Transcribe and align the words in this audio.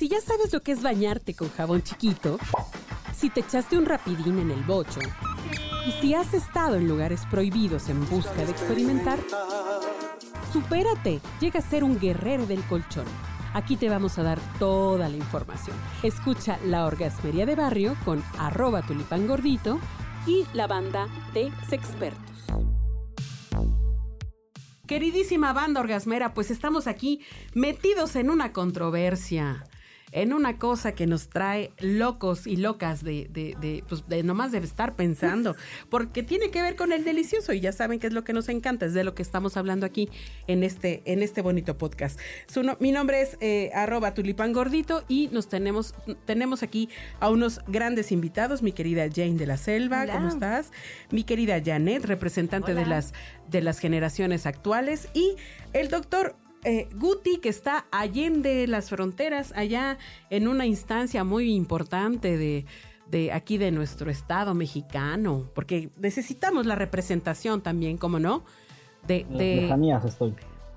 Si 0.00 0.08
ya 0.08 0.22
sabes 0.22 0.50
lo 0.50 0.62
que 0.62 0.72
es 0.72 0.80
bañarte 0.80 1.34
con 1.34 1.50
jabón 1.50 1.82
chiquito, 1.82 2.38
si 3.14 3.28
te 3.28 3.40
echaste 3.40 3.76
un 3.76 3.84
rapidín 3.84 4.38
en 4.38 4.50
el 4.50 4.62
bocho, 4.62 4.98
y 5.86 5.92
si 6.00 6.14
has 6.14 6.32
estado 6.32 6.76
en 6.76 6.88
lugares 6.88 7.26
prohibidos 7.30 7.90
en 7.90 8.08
busca 8.08 8.46
de 8.46 8.50
experimentar, 8.50 9.18
supérate, 10.54 11.20
llega 11.38 11.60
a 11.60 11.62
ser 11.62 11.84
un 11.84 12.00
guerrero 12.00 12.46
del 12.46 12.62
colchón. 12.62 13.04
Aquí 13.52 13.76
te 13.76 13.90
vamos 13.90 14.16
a 14.16 14.22
dar 14.22 14.40
toda 14.58 15.10
la 15.10 15.18
información. 15.18 15.76
Escucha 16.02 16.58
La 16.64 16.86
Orgasmería 16.86 17.44
de 17.44 17.56
Barrio 17.56 17.94
con 18.02 18.24
arroba 18.38 18.80
tulipangordito 18.80 19.78
y 20.26 20.46
la 20.54 20.66
banda 20.66 21.08
de 21.34 21.52
Sexpertos. 21.68 22.46
Queridísima 24.86 25.52
banda 25.52 25.78
orgasmera, 25.80 26.32
pues 26.32 26.50
estamos 26.50 26.86
aquí 26.86 27.20
metidos 27.52 28.16
en 28.16 28.30
una 28.30 28.54
controversia 28.54 29.66
en 30.12 30.32
una 30.32 30.58
cosa 30.58 30.92
que 30.92 31.06
nos 31.06 31.28
trae 31.28 31.72
locos 31.78 32.46
y 32.46 32.56
locas 32.56 33.04
de, 33.04 33.28
de, 33.30 33.56
de, 33.60 33.84
pues 33.88 34.08
de 34.08 34.22
nomás 34.22 34.52
de 34.52 34.58
estar 34.58 34.96
pensando, 34.96 35.56
porque 35.88 36.22
tiene 36.22 36.50
que 36.50 36.62
ver 36.62 36.76
con 36.76 36.92
el 36.92 37.04
delicioso 37.04 37.52
y 37.52 37.60
ya 37.60 37.72
saben 37.72 37.98
que 37.98 38.06
es 38.06 38.12
lo 38.12 38.24
que 38.24 38.32
nos 38.32 38.48
encanta, 38.48 38.86
es 38.86 38.94
de 38.94 39.04
lo 39.04 39.14
que 39.14 39.22
estamos 39.22 39.56
hablando 39.56 39.86
aquí 39.86 40.08
en 40.46 40.62
este, 40.62 41.02
en 41.04 41.22
este 41.22 41.42
bonito 41.42 41.78
podcast. 41.78 42.18
Su 42.46 42.60
mi 42.78 42.92
nombre 42.92 43.22
es 43.22 43.36
eh, 43.40 43.70
arroba 43.74 44.14
tulipán 44.14 44.52
gordito 44.52 45.04
y 45.08 45.28
nos 45.32 45.48
tenemos, 45.48 45.94
tenemos 46.24 46.62
aquí 46.62 46.88
a 47.20 47.30
unos 47.30 47.60
grandes 47.66 48.12
invitados, 48.12 48.62
mi 48.62 48.72
querida 48.72 49.08
Jane 49.12 49.34
de 49.34 49.46
la 49.46 49.56
Selva, 49.56 50.06
¿cómo 50.06 50.28
estás? 50.28 50.70
Mi 51.10 51.24
querida 51.24 51.60
Janet, 51.64 52.04
representante 52.04 52.74
de 52.74 52.86
las, 52.86 53.12
de 53.48 53.62
las 53.62 53.78
generaciones 53.78 54.46
actuales 54.46 55.08
y 55.14 55.36
el 55.72 55.88
doctor 55.88 56.36
eh, 56.64 56.88
Guti, 56.94 57.38
que 57.38 57.48
está 57.48 57.86
allende 57.90 58.66
las 58.66 58.90
fronteras, 58.90 59.52
allá 59.56 59.98
en 60.30 60.48
una 60.48 60.66
instancia 60.66 61.24
muy 61.24 61.54
importante 61.54 62.36
de, 62.36 62.66
de 63.10 63.32
aquí 63.32 63.58
de 63.58 63.70
nuestro 63.70 64.10
estado 64.10 64.54
mexicano, 64.54 65.46
porque 65.54 65.90
necesitamos 65.96 66.66
la 66.66 66.74
representación 66.74 67.60
también, 67.60 67.96
¿cómo 67.98 68.18
no? 68.18 68.44
De, 69.06 69.26
de... 69.30 69.70
estoy. 70.06 70.34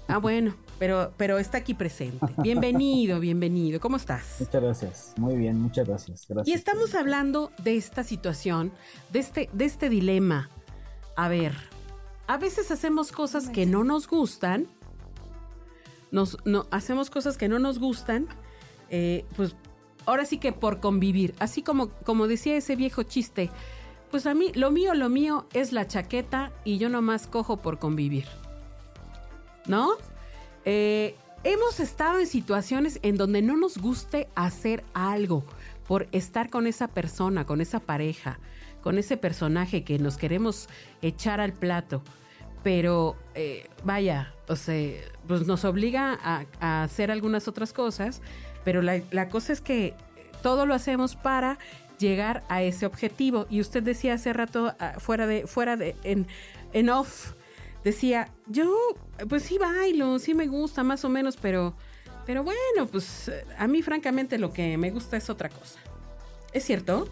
Ah, 0.08 0.18
bueno, 0.18 0.56
pero, 0.80 1.14
pero 1.18 1.38
está 1.38 1.60
aquí 1.60 1.74
presente. 1.74 2.26
Bienvenido, 2.38 3.20
bienvenido. 3.22 3.80
¿Cómo 3.80 3.98
estás? 3.98 4.38
Muchas 4.40 4.62
gracias. 4.62 5.14
Muy 5.18 5.36
bien, 5.36 5.60
muchas 5.60 5.88
gracias. 5.88 6.26
gracias. 6.28 6.48
Y 6.48 6.58
estamos 6.58 6.94
hablando 6.96 7.52
de 7.64 7.78
esta 7.78 8.04
situación, 8.04 8.72
de 9.12 9.20
este, 9.20 9.50
de 9.54 9.66
este 9.66 9.90
dilema. 9.90 10.50
A 11.16 11.28
ver, 11.30 11.54
a 12.28 12.38
veces 12.38 12.72
hacemos 12.72 13.12
cosas 13.12 13.50
que 13.50 13.66
no 13.66 13.84
nos 13.84 14.08
gustan 14.08 14.68
nos, 16.14 16.38
no, 16.46 16.68
hacemos 16.70 17.10
cosas 17.10 17.38
que 17.38 17.50
no 17.50 17.60
nos 17.60 17.80
gustan, 17.80 18.28
eh, 18.90 19.26
pues 19.36 19.56
ahora 20.06 20.26
sí 20.26 20.38
que 20.38 20.54
por 20.54 20.80
convivir. 20.80 21.34
Así 21.40 21.64
como, 21.64 21.90
como 21.90 22.28
decía 22.28 22.56
ese 22.56 22.76
viejo 22.76 23.02
chiste, 23.04 23.50
pues 24.12 24.28
a 24.28 24.36
mí, 24.36 24.52
lo 24.54 24.70
mío, 24.70 24.94
lo 24.94 25.10
mío 25.10 25.48
es 25.54 25.74
la 25.74 25.88
chaqueta 25.88 26.52
y 26.64 26.78
yo 26.78 26.88
nomás 26.88 27.26
cojo 27.26 27.58
por 27.58 27.80
convivir. 27.80 28.26
¿No? 29.66 29.94
Eh, 30.66 31.16
hemos 31.44 31.80
estado 31.80 32.20
en 32.20 32.28
situaciones 32.28 33.00
en 33.02 33.18
donde 33.18 33.42
no 33.42 33.58
nos 33.58 33.80
guste 33.80 34.28
hacer 34.36 34.84
algo 34.94 35.44
por 35.88 36.08
estar 36.12 36.52
con 36.52 36.68
esa 36.68 36.90
persona, 36.90 37.48
con 37.48 37.60
esa 37.60 37.80
pareja, 37.80 38.40
con 38.84 39.00
ese 39.00 39.18
personaje 39.18 39.84
que 39.84 39.98
nos 39.98 40.18
queremos 40.18 40.70
echar 41.02 41.42
al 41.42 41.54
plato. 41.54 42.04
Pero 42.64 43.16
eh, 43.36 43.68
vaya, 43.84 44.34
o 44.48 44.56
sea, 44.56 44.94
pues 45.28 45.46
nos 45.46 45.66
obliga 45.66 46.18
a, 46.22 46.84
hacer 46.84 47.12
algunas 47.12 47.48
otras 47.48 47.74
cosas, 47.74 48.22
pero 48.64 48.82
la, 48.82 49.30
cosa 49.30 49.54
es 49.54 49.62
que 49.62 49.94
todo 50.42 50.66
lo 50.66 50.74
hacemos 50.74 51.16
para 51.16 51.58
llegar 52.00 52.44
a 52.50 52.64
ese 52.64 52.86
objetivo. 52.86 53.46
Y 53.50 53.60
usted 53.62 53.84
decía 53.84 54.14
hace 54.14 54.34
rato, 54.34 54.74
ah, 54.80 54.96
fuera 55.00 55.28
de, 55.28 55.46
fuera 55.48 55.76
de, 55.76 55.96
en, 56.04 56.28
en 56.72 56.90
off, 56.90 57.34
decía, 57.84 58.30
yo, 58.48 58.74
pues 59.28 59.44
sí 59.44 59.58
bailo, 59.58 60.20
sí 60.20 60.34
me 60.34 60.48
gusta 60.48 60.84
más 60.84 61.04
o 61.06 61.10
menos, 61.10 61.38
pero, 61.38 61.74
pero 62.26 62.44
bueno, 62.44 62.88
pues 62.92 63.32
a 63.58 63.68
mí 63.68 63.82
francamente 63.82 64.38
lo 64.38 64.54
que 64.54 64.78
me 64.78 64.92
gusta 64.92 65.18
es 65.18 65.30
otra 65.30 65.50
cosa. 65.50 65.80
¿Es 66.54 66.64
cierto? 66.64 67.08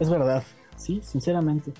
Es 0.00 0.10
verdad, 0.10 0.42
sí, 0.76 1.00
sinceramente. 1.04 1.72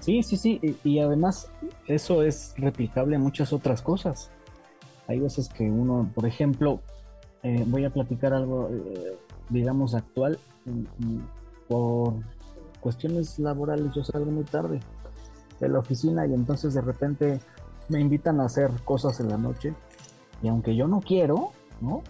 Sí, 0.00 0.22
sí, 0.22 0.36
sí, 0.36 0.60
y, 0.84 0.98
además 1.00 1.50
eso 1.86 2.22
es 2.22 2.54
replicable 2.56 3.16
a 3.16 3.18
muchas 3.18 3.52
otras 3.52 3.82
cosas. 3.82 4.30
Hay 5.06 5.18
veces 5.18 5.48
que 5.48 5.64
uno, 5.64 6.10
por 6.14 6.26
ejemplo, 6.26 6.80
eh, 7.42 7.64
voy 7.66 7.84
a 7.84 7.90
platicar 7.90 8.32
algo, 8.32 8.70
eh, 8.70 9.18
digamos, 9.48 9.94
actual. 9.94 10.38
Por 11.68 12.14
cuestiones 12.80 13.38
laborales 13.38 13.92
yo 13.92 14.04
salgo 14.04 14.30
muy 14.30 14.44
tarde 14.44 14.80
de 15.60 15.68
la 15.68 15.80
oficina 15.80 16.26
y 16.26 16.34
entonces 16.34 16.74
de 16.74 16.80
repente 16.80 17.40
me 17.88 18.00
invitan 18.00 18.40
a 18.40 18.44
hacer 18.44 18.70
cosas 18.84 19.18
en 19.20 19.28
la 19.28 19.36
noche 19.36 19.74
y 20.42 20.48
aunque 20.48 20.76
yo 20.76 20.86
no 20.86 21.00
quiero, 21.00 21.50
¿no? 21.80 22.02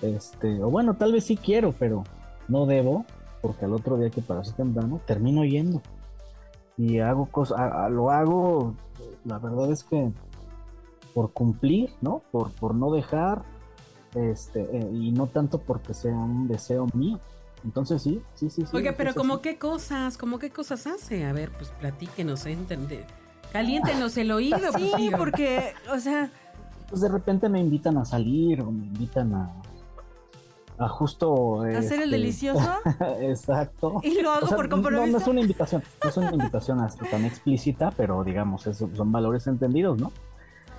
Este, 0.00 0.62
o 0.62 0.70
bueno, 0.70 0.94
tal 0.94 1.12
vez 1.12 1.24
sí 1.24 1.36
quiero, 1.36 1.72
pero 1.78 2.02
no 2.48 2.66
debo, 2.66 3.04
porque 3.40 3.66
al 3.66 3.72
otro 3.72 3.96
día 3.96 4.10
que 4.10 4.20
pararse 4.20 4.52
temprano 4.52 5.00
termino 5.06 5.44
yendo 5.44 5.80
y 6.76 6.98
hago 6.98 7.26
cosas, 7.26 7.90
lo 7.90 8.10
hago, 8.10 8.74
la 9.24 9.38
verdad 9.38 9.70
es 9.70 9.84
que 9.84 10.10
por 11.14 11.32
cumplir, 11.32 11.90
¿no? 12.00 12.22
Por, 12.30 12.50
por 12.52 12.74
no 12.74 12.90
dejar, 12.90 13.42
este, 14.14 14.60
eh, 14.60 14.90
y 14.92 15.12
no 15.12 15.26
tanto 15.26 15.58
porque 15.58 15.94
sea 15.94 16.14
un 16.14 16.48
deseo 16.48 16.86
mío. 16.94 17.18
Entonces 17.64 18.02
sí, 18.02 18.20
sí, 18.34 18.50
sí, 18.50 18.62
sí. 18.62 18.76
Oiga, 18.76 18.94
pero 18.96 19.14
como 19.14 19.40
qué 19.40 19.58
cosas, 19.58 20.18
como 20.18 20.38
qué 20.38 20.50
cosas 20.50 20.86
hace? 20.86 21.24
A 21.24 21.32
ver, 21.32 21.50
pues 21.52 21.70
platíquenos, 21.70 22.44
¿eh? 22.46 22.58
caliéntenos 23.52 24.16
el 24.16 24.32
oído. 24.32 24.58
sí, 24.76 24.90
pues, 24.92 25.14
porque, 25.16 25.74
o 25.92 25.98
sea... 25.98 26.30
Pues 26.88 27.00
de 27.00 27.08
repente 27.08 27.48
me 27.48 27.60
invitan 27.60 27.96
a 27.98 28.04
salir 28.04 28.60
o 28.62 28.70
me 28.70 28.86
invitan 28.86 29.32
a, 29.34 29.52
justo... 30.88 31.62
¿Hacer 31.62 31.78
el 31.78 31.82
este, 31.82 32.06
delicioso? 32.10 32.74
exacto. 33.20 34.00
Y 34.02 34.20
lo 34.20 34.32
hago 34.32 34.48
por 34.48 34.68
compromiso. 34.68 35.06
No, 35.06 35.12
no, 35.12 35.18
es 35.18 35.26
una 35.26 35.40
invitación, 35.40 35.82
no 36.02 36.10
es 36.10 36.16
una 36.16 36.30
invitación 36.30 36.80
hasta 36.80 37.04
tan 37.06 37.24
explícita, 37.24 37.90
pero 37.90 38.24
digamos, 38.24 38.62
son 38.62 39.12
valores 39.12 39.46
entendidos, 39.46 39.98
¿no? 39.98 40.12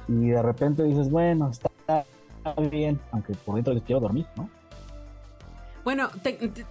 Y 0.07 0.29
de 0.29 0.41
repente 0.41 0.83
dices, 0.83 1.09
bueno, 1.09 1.49
está 1.49 1.69
bien, 2.69 2.99
aunque 3.11 3.33
por 3.33 3.55
dentro 3.55 3.73
les 3.73 3.83
quiero 3.83 4.01
dormir, 4.01 4.25
¿no? 4.35 4.49
Bueno, 5.83 6.09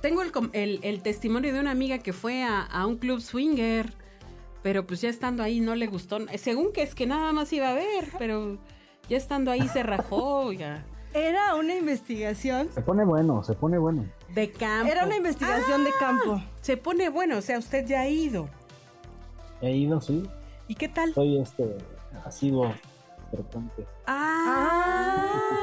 tengo 0.00 0.22
el, 0.52 0.80
el, 0.82 1.02
testimonio 1.02 1.52
de 1.52 1.60
una 1.60 1.70
amiga 1.70 1.98
que 1.98 2.14
fue 2.14 2.42
a, 2.42 2.62
a, 2.62 2.86
un 2.86 2.96
club 2.96 3.20
swinger, 3.20 3.92
pero 4.62 4.86
pues 4.86 5.02
ya 5.02 5.10
estando 5.10 5.42
ahí 5.42 5.60
no 5.60 5.74
le 5.74 5.86
gustó, 5.86 6.18
según 6.38 6.72
que 6.72 6.82
es 6.82 6.94
que 6.94 7.06
nada 7.06 7.30
más 7.32 7.52
iba 7.52 7.68
a 7.68 7.74
ver, 7.74 8.08
pero 8.18 8.58
ya 9.10 9.18
estando 9.18 9.50
ahí 9.50 9.68
se 9.68 9.82
rajó, 9.82 10.52
ya. 10.52 10.86
Era 11.14 11.54
una 11.54 11.74
investigación. 11.74 12.70
Se 12.72 12.80
pone 12.80 13.04
bueno, 13.04 13.42
se 13.42 13.54
pone 13.54 13.78
bueno. 13.78 14.06
De 14.34 14.50
campo. 14.50 14.90
Era 14.90 15.04
una 15.04 15.16
investigación 15.16 15.84
de 15.84 15.90
ah, 15.90 15.98
campo. 15.98 16.42
Se 16.60 16.76
pone 16.76 17.08
bueno, 17.10 17.38
o 17.38 17.42
sea, 17.42 17.58
usted 17.58 17.86
ya 17.86 18.00
ha 18.00 18.08
ido. 18.08 18.48
He 19.60 19.72
ido, 19.72 20.00
sí. 20.00 20.28
¿Y 20.68 20.74
qué 20.74 20.88
tal? 20.88 21.12
Soy 21.14 21.38
este, 21.38 21.76
ha 22.24 22.30
sido 22.30 22.72
Ah, 24.06 24.06
ah 24.06 25.58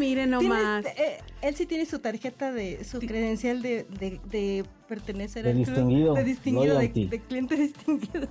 miren 0.00 0.30
nomás. 0.30 0.84
Eh, 0.84 1.18
él 1.42 1.54
sí 1.54 1.66
tiene 1.66 1.86
su 1.86 2.00
tarjeta 2.00 2.50
de 2.50 2.82
su 2.84 2.98
credencial 2.98 3.62
de, 3.62 3.84
de, 3.84 4.64
pertenecer 4.88 5.46
al 5.46 5.56
distinguido, 5.56 6.14
club. 6.14 6.16
De 6.16 6.24
distinguido, 6.24 6.78
de, 6.78 6.90
cliente 7.28 7.56
distinguido. 7.68 8.26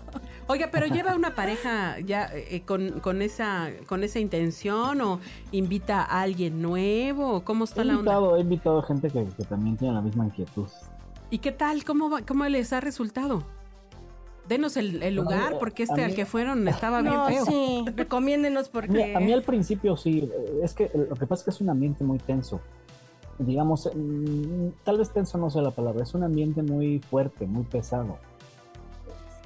Oiga, 0.48 0.70
pero 0.72 0.88
lleva 0.88 1.16
una 1.16 1.36
pareja 1.36 2.00
ya 2.00 2.30
eh, 2.34 2.64
con, 2.66 3.00
con, 3.00 3.22
esa 3.22 3.70
con 3.88 4.04
esa 4.04 4.20
intención 4.20 5.00
o 5.00 5.20
invita 5.52 6.02
a 6.04 6.22
alguien 6.22 6.62
nuevo 6.62 7.44
cómo 7.46 7.64
está 7.64 7.84
la 7.86 7.98
onda? 7.98 8.20
He 8.38 8.42
invitado 8.42 8.82
gente 8.82 9.10
que, 9.10 9.26
que 9.26 9.44
también 9.46 9.78
tiene 9.78 9.94
la 9.94 10.02
misma 10.02 10.26
inquietud. 10.26 10.68
¿Y 11.30 11.38
qué 11.38 11.52
tal? 11.52 11.86
¿Cómo, 11.86 12.10
cómo 12.28 12.46
les 12.46 12.74
ha 12.74 12.82
resultado? 12.82 13.44
Denos 14.50 14.78
el, 14.78 15.16
lugar, 15.16 15.60
porque 15.60 15.84
este 15.84 16.04
al 16.04 16.16
que 16.16 16.26
fueron 16.26 16.68
estaba 16.68 17.04
bien 17.04 17.16
feo. 17.28 17.46
Sí, 17.46 17.86
recomiéndenos 17.96 18.68
porque... 18.68 19.16
A 19.16 19.20
mí, 19.20 19.32
al 19.32 19.44
principio 19.44 19.96
sí, 19.96 20.28
es 20.64 20.74
que 20.74 20.90
lo 20.94 21.16
que 21.16 21.28
pasa 21.28 21.42
es 21.42 21.44
que 21.44 21.50
es 21.52 21.62
un 21.62 21.70
ambiente 21.70 22.04
muy 22.04 22.18
tenso. 22.18 22.60
Digamos, 23.38 23.90
mm, 23.96 24.70
tal 24.84 24.98
vez 24.98 25.12
tenso 25.12 25.38
no 25.38 25.52
sea 25.52 25.62
la 25.62 25.70
palabra, 25.70 26.02
es 26.02 26.16
un 26.16 26.24
ambiente 26.24 26.64
muy 26.64 27.00
fuerte, 27.00 27.46
muy 27.46 27.64
pesado. 27.64 28.18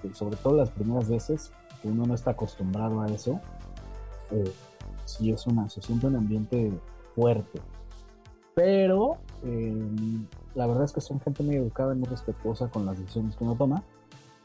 Este, 0.03 0.15
sobre 0.15 0.38
todo 0.38 0.55
las 0.55 0.69
primeras 0.69 1.09
veces, 1.09 1.51
que 1.81 1.89
uno 1.89 2.05
no 2.05 2.13
está 2.13 2.31
acostumbrado 2.31 3.01
a 3.01 3.07
eso, 3.07 3.41
eh, 4.31 4.51
sí 5.03 5.31
es 5.31 5.45
una, 5.47 5.69
se 5.69 5.81
siente 5.81 6.07
un 6.07 6.15
ambiente 6.15 6.71
fuerte. 7.13 7.59
Pero 8.55 9.17
eh, 9.44 9.75
la 10.55 10.65
verdad 10.65 10.85
es 10.85 10.94
que 10.94 11.01
son 11.01 11.19
gente 11.19 11.44
muy 11.44 11.55
educada 11.55 11.94
y 11.94 11.97
muy 11.97 12.07
respetuosa 12.07 12.69
con 12.69 12.85
las 12.85 12.97
decisiones 12.97 13.35
que 13.35 13.44
uno 13.44 13.55
toma 13.55 13.83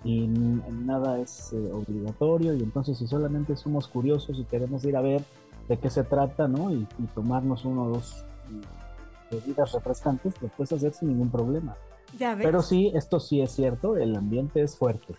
y 0.04 0.26
nada 0.28 1.18
es 1.20 1.52
eh, 1.52 1.70
obligatorio 1.72 2.54
y 2.54 2.62
entonces 2.62 2.98
si 2.98 3.06
solamente 3.06 3.56
somos 3.56 3.88
curiosos 3.88 4.38
y 4.38 4.44
queremos 4.44 4.84
ir 4.84 4.96
a 4.96 5.00
ver 5.00 5.24
de 5.68 5.76
qué 5.76 5.90
se 5.90 6.04
trata, 6.04 6.48
¿no? 6.48 6.72
Y, 6.72 6.86
tomarnos 7.14 7.64
uno 7.64 7.84
o 7.84 7.88
dos 7.90 8.24
bebidas 9.30 9.72
refrescantes, 9.72 10.34
lo 10.40 10.48
puedes 10.48 10.72
hacer 10.72 10.92
sin 10.92 11.08
ningún 11.08 11.30
problema. 11.30 11.76
Ya 12.18 12.34
ves. 12.34 12.46
Pero 12.46 12.62
sí, 12.62 12.90
esto 12.94 13.20
sí 13.20 13.40
es 13.42 13.52
cierto, 13.52 13.96
el 13.96 14.16
ambiente 14.16 14.62
es 14.62 14.76
fuerte. 14.76 15.14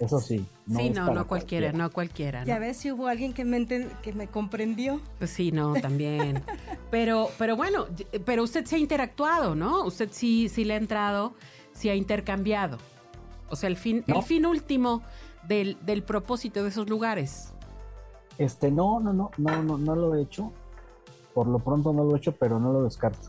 Eso 0.00 0.18
sí. 0.20 0.44
sí, 0.66 0.86
es 0.88 0.94
no, 0.96 1.12
no 1.12 1.26
cualquiera, 1.26 1.72
no 1.72 1.90
cualquiera. 1.90 2.40
¿no? 2.40 2.46
Ya 2.46 2.58
ves 2.58 2.78
si 2.78 2.90
hubo 2.90 3.06
alguien 3.06 3.32
que 3.32 3.44
me, 3.44 3.58
enten- 3.58 3.90
que 4.00 4.12
me 4.12 4.26
comprendió. 4.26 5.00
Pues 5.18 5.30
sí, 5.30 5.52
no, 5.52 5.74
también. 5.74 6.42
pero, 6.90 7.28
pero 7.38 7.56
bueno, 7.56 7.86
y- 8.12 8.18
pero 8.20 8.42
usted 8.42 8.64
se 8.64 8.76
ha 8.76 8.78
interactuado, 8.78 9.54
¿no? 9.54 9.84
Usted 9.84 10.08
sí, 10.10 10.48
sí 10.48 10.64
le 10.64 10.74
ha 10.74 10.78
entrado, 10.78 11.34
sí 11.74 11.90
ha 11.90 11.94
intercambiado. 11.94 12.78
O 13.50 13.56
sea, 13.56 13.68
el 13.68 13.76
fin, 13.76 14.04
No. 14.06 14.16
el 14.16 14.22
fin 14.22 14.46
último 14.46 15.02
del, 15.46 15.76
del 15.84 16.02
propósito 16.02 16.62
de 16.62 16.68
esos 16.70 16.88
lugares. 16.88 17.52
Este, 18.38 18.70
no, 18.70 18.98
no, 19.00 19.12
no, 19.12 19.30
no, 19.38 19.62
no, 19.62 19.78
no 19.78 19.94
lo 19.96 20.14
he 20.14 20.22
hecho. 20.22 20.52
Por 21.34 21.46
lo 21.46 21.58
pronto 21.58 21.92
no 21.92 22.04
lo 22.04 22.14
he 22.14 22.18
hecho, 22.18 22.32
pero 22.32 22.58
no 22.58 22.72
lo 22.72 22.82
descarto. 22.84 23.28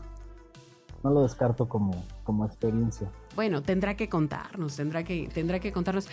No 1.02 1.10
lo 1.10 1.22
descarto 1.22 1.68
como, 1.68 2.04
como 2.24 2.44
experiencia. 2.44 3.10
Bueno, 3.36 3.62
tendrá 3.62 3.96
que 3.96 4.08
contarnos, 4.08 4.76
tendrá 4.76 5.04
que, 5.04 5.28
tendrá 5.32 5.60
que 5.60 5.70
contarnos. 5.72 6.08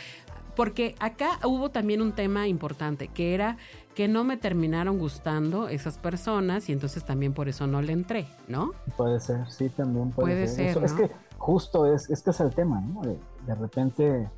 Porque 0.55 0.93
acá 0.99 1.39
hubo 1.45 1.71
también 1.71 1.99
un 2.03 2.11
tema 2.11 2.47
importante, 2.47 3.07
que 3.07 3.33
era 3.33 3.57
que 3.95 4.07
no 4.07 4.23
me 4.23 4.37
terminaron 4.37 4.99
gustando 4.99 5.67
esas 5.67 5.97
personas 5.97 6.69
y 6.69 6.73
entonces 6.73 7.03
también 7.03 7.33
por 7.33 7.47
eso 7.49 7.65
no 7.65 7.81
le 7.81 7.93
entré, 7.93 8.27
¿no? 8.47 8.71
Puede 8.95 9.19
ser, 9.19 9.49
sí, 9.49 9.69
también 9.69 10.11
puede, 10.11 10.33
Puede 10.45 10.47
ser. 10.47 10.73
ser, 10.75 10.83
Eso- 10.83 10.85
Es 10.85 10.93
que 11.09 11.11
justo 11.43 11.85
es, 11.85 12.09
es 12.09 12.21
que 12.21 12.29
es 12.29 12.39
el 12.39 12.55
tema, 12.55 12.79
¿no? 12.79 13.01
De, 13.01 13.55
repente, 13.55 14.29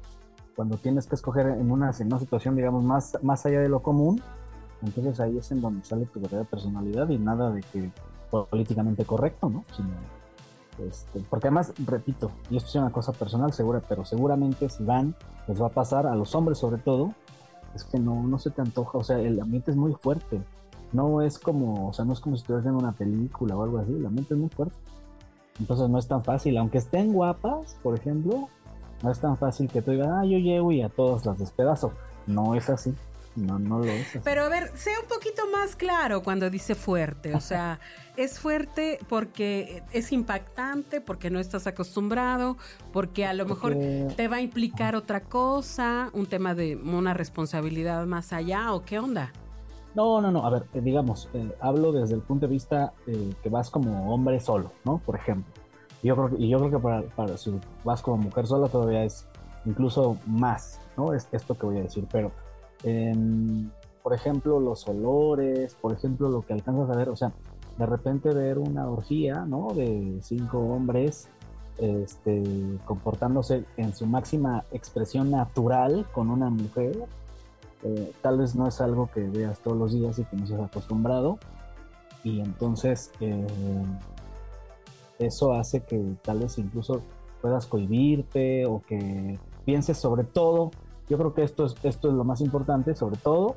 cuando 0.55 0.75
tienes 0.77 1.05
que 1.05 1.13
escoger 1.13 1.45
en 1.45 1.69
una, 1.69 1.91
en 1.91 2.07
una 2.07 2.19
situación, 2.19 2.55
digamos, 2.55 2.83
más, 2.83 3.17
más 3.21 3.45
allá 3.45 3.61
de 3.61 3.69
lo 3.69 3.81
común, 3.81 4.21
entonces 4.81 5.19
ahí 5.19 5.37
es 5.37 5.51
en 5.51 5.61
donde 5.61 5.85
sale 5.85 6.07
tu 6.07 6.19
verdadera 6.19 6.49
personalidad 6.49 7.07
y 7.09 7.19
nada 7.19 7.51
de 7.51 7.61
que 7.61 7.91
políticamente 8.31 9.05
correcto, 9.05 9.49
¿no? 9.49 9.63
Este, 10.79 11.19
porque 11.29 11.47
además, 11.47 11.73
repito, 11.85 12.31
y 12.49 12.57
esto 12.57 12.69
es 12.69 12.75
una 12.75 12.91
cosa 12.91 13.13
personal 13.13 13.53
segura, 13.53 13.83
pero 13.87 14.03
seguramente 14.03 14.67
si 14.69 14.83
van, 14.83 15.15
les 15.47 15.61
va 15.61 15.67
a 15.67 15.69
pasar 15.69 16.07
a 16.07 16.15
los 16.15 16.33
hombres 16.33 16.57
sobre 16.57 16.81
todo, 16.81 17.13
es 17.75 17.83
que 17.83 17.99
no, 17.99 18.23
no 18.23 18.39
se 18.39 18.49
te 18.49 18.61
antoja, 18.61 18.97
o 18.97 19.03
sea, 19.03 19.19
el 19.19 19.39
ambiente 19.39 19.69
es 19.69 19.77
muy 19.77 19.93
fuerte. 19.93 20.41
No 20.91 21.21
es 21.21 21.37
como, 21.37 21.89
o 21.89 21.93
sea, 21.93 22.03
no 22.03 22.13
es 22.13 22.19
como 22.19 22.35
si 22.35 22.41
estuvieras 22.41 22.63
viendo 22.63 22.79
una 22.79 22.93
película 22.93 23.55
o 23.55 23.63
algo 23.63 23.77
así, 23.77 23.93
el 23.93 24.05
ambiente 24.05 24.33
es 24.33 24.39
muy 24.39 24.49
fuerte. 24.49 24.75
Entonces 25.59 25.89
no 25.89 25.97
es 25.97 26.07
tan 26.07 26.23
fácil, 26.23 26.57
aunque 26.57 26.79
estén 26.79 27.13
guapas, 27.13 27.77
por 27.81 27.97
ejemplo, 27.97 28.49
no 29.01 29.11
es 29.11 29.19
tan 29.19 29.37
fácil 29.37 29.69
que 29.69 29.81
tú 29.81 29.91
digas, 29.91 30.09
ah, 30.11 30.25
yo 30.25 30.37
llego 30.37 30.71
y 30.71 30.81
a 30.81 30.89
todas 30.89 31.25
las 31.25 31.37
despedazo. 31.37 31.93
No 32.27 32.55
es 32.55 32.69
así, 32.69 32.93
no, 33.35 33.59
no 33.59 33.79
lo 33.79 33.85
es 33.85 34.09
así. 34.09 34.19
Pero 34.23 34.43
a 34.43 34.49
ver, 34.49 34.71
sea 34.75 34.99
un 34.99 35.07
poquito 35.07 35.43
más 35.51 35.75
claro 35.75 36.23
cuando 36.23 36.49
dice 36.49 36.75
fuerte. 36.75 37.35
O 37.35 37.39
sea, 37.39 37.79
es 38.17 38.39
fuerte 38.39 38.99
porque 39.07 39.83
es 39.91 40.11
impactante, 40.11 41.01
porque 41.01 41.29
no 41.29 41.39
estás 41.39 41.67
acostumbrado, 41.67 42.57
porque 42.91 43.25
a 43.25 43.33
lo 43.33 43.45
mejor 43.45 43.77
te 44.15 44.27
va 44.27 44.37
a 44.37 44.41
implicar 44.41 44.95
otra 44.95 45.21
cosa, 45.21 46.09
un 46.13 46.25
tema 46.25 46.55
de 46.55 46.75
una 46.75 47.13
responsabilidad 47.13 48.05
más 48.05 48.33
allá 48.33 48.73
o 48.73 48.83
qué 48.83 48.99
onda. 48.99 49.31
No, 49.95 50.19
no, 50.19 50.29
no, 50.29 50.45
a 50.45 50.49
ver, 50.49 50.65
eh, 50.73 50.81
digamos, 50.81 51.29
eh, 51.33 51.55
hablo 51.61 51.93
desde 51.93 52.15
el 52.15 52.21
punto 52.21 52.47
de 52.47 52.51
vista 52.51 52.93
eh, 53.07 53.33
que 53.41 53.49
vas 53.49 53.69
como 53.69 54.13
hombre 54.13 54.39
solo, 54.41 54.71
¿no? 54.83 54.97
Por 54.97 55.15
ejemplo. 55.15 55.53
Yo 56.03 56.15
creo 56.15 56.37
y 56.37 56.49
yo 56.49 56.59
creo 56.59 56.71
que 56.71 56.79
para, 56.79 57.01
para 57.01 57.37
si 57.37 57.57
vas 57.83 58.01
como 58.01 58.17
mujer 58.17 58.45
sola 58.45 58.67
todavía 58.67 59.05
es 59.05 59.25
incluso 59.65 60.17
más, 60.27 60.81
¿no? 60.97 61.13
Es 61.13 61.27
esto 61.31 61.57
que 61.57 61.65
voy 61.65 61.79
a 61.79 61.83
decir, 61.83 62.05
pero, 62.11 62.31
em, 62.83 63.71
por 64.03 64.13
ejemplo, 64.13 64.59
los 64.59 64.87
olores, 64.87 65.73
por 65.75 65.93
ejemplo, 65.93 66.29
lo 66.29 66.45
que 66.45 66.53
alcanzas 66.53 66.89
a 66.89 66.97
ver, 66.97 67.09
o 67.09 67.15
sea, 67.15 67.31
de 67.77 67.85
repente 67.85 68.29
ver 68.33 68.59
una 68.59 68.87
orgía, 68.87 69.45
¿no? 69.45 69.73
De 69.73 70.19
cinco 70.21 70.59
hombres 70.59 71.29
este, 71.77 72.43
comportándose 72.85 73.65
en 73.77 73.93
su 73.95 74.05
máxima 74.05 74.63
expresión 74.71 75.31
natural 75.31 76.05
con 76.13 76.29
una 76.29 76.49
mujer, 76.49 76.97
eh, 77.83 78.11
tal 78.21 78.37
vez 78.39 78.55
no 78.55 78.67
es 78.67 78.81
algo 78.81 79.09
que 79.13 79.21
veas 79.21 79.59
todos 79.59 79.77
los 79.77 79.93
días 79.93 80.17
y 80.19 80.23
que 80.25 80.35
no 80.35 80.47
seas 80.47 80.61
acostumbrado. 80.61 81.37
Y 82.23 82.39
entonces 82.39 83.11
eh, 83.19 83.45
eso 85.19 85.53
hace 85.53 85.83
que 85.83 86.15
tal 86.23 86.39
vez 86.39 86.57
incluso 86.57 87.01
puedas 87.41 87.67
cohibirte 87.67 88.65
o 88.65 88.81
que 88.87 89.39
pienses 89.65 89.97
sobre 89.97 90.23
todo. 90.23 90.71
Yo 91.09 91.17
creo 91.17 91.33
que 91.33 91.43
esto 91.43 91.65
es, 91.65 91.75
esto 91.83 92.09
es 92.09 92.13
lo 92.15 92.23
más 92.23 92.41
importante, 92.41 92.95
sobre 92.95 93.17
todo 93.17 93.55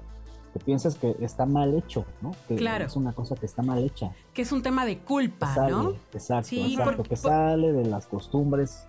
que 0.53 0.59
pienses 0.61 0.95
que 0.95 1.15
está 1.21 1.45
mal 1.45 1.75
hecho, 1.75 2.05
¿no? 2.23 2.31
Que 2.47 2.57
Claro. 2.57 2.87
es 2.87 2.97
una 2.97 3.13
cosa 3.13 3.35
que 3.35 3.45
está 3.47 3.63
mal 3.63 3.83
hecha. 3.85 4.13
Que 4.33 4.43
es 4.43 4.51
un 4.53 4.63
tema 4.63 4.87
de 4.87 4.97
Que 4.99 5.05
culpa, 5.05 5.55
sale, 5.55 5.73
¿no? 5.73 5.91
exacto, 6.13 6.49
Sí, 6.49 6.73
exacto, 6.73 6.97
porque- 6.97 7.11
que 7.11 7.17
sale 7.17 7.73
de 7.73 7.85
las 7.85 8.07
costumbres 8.07 8.85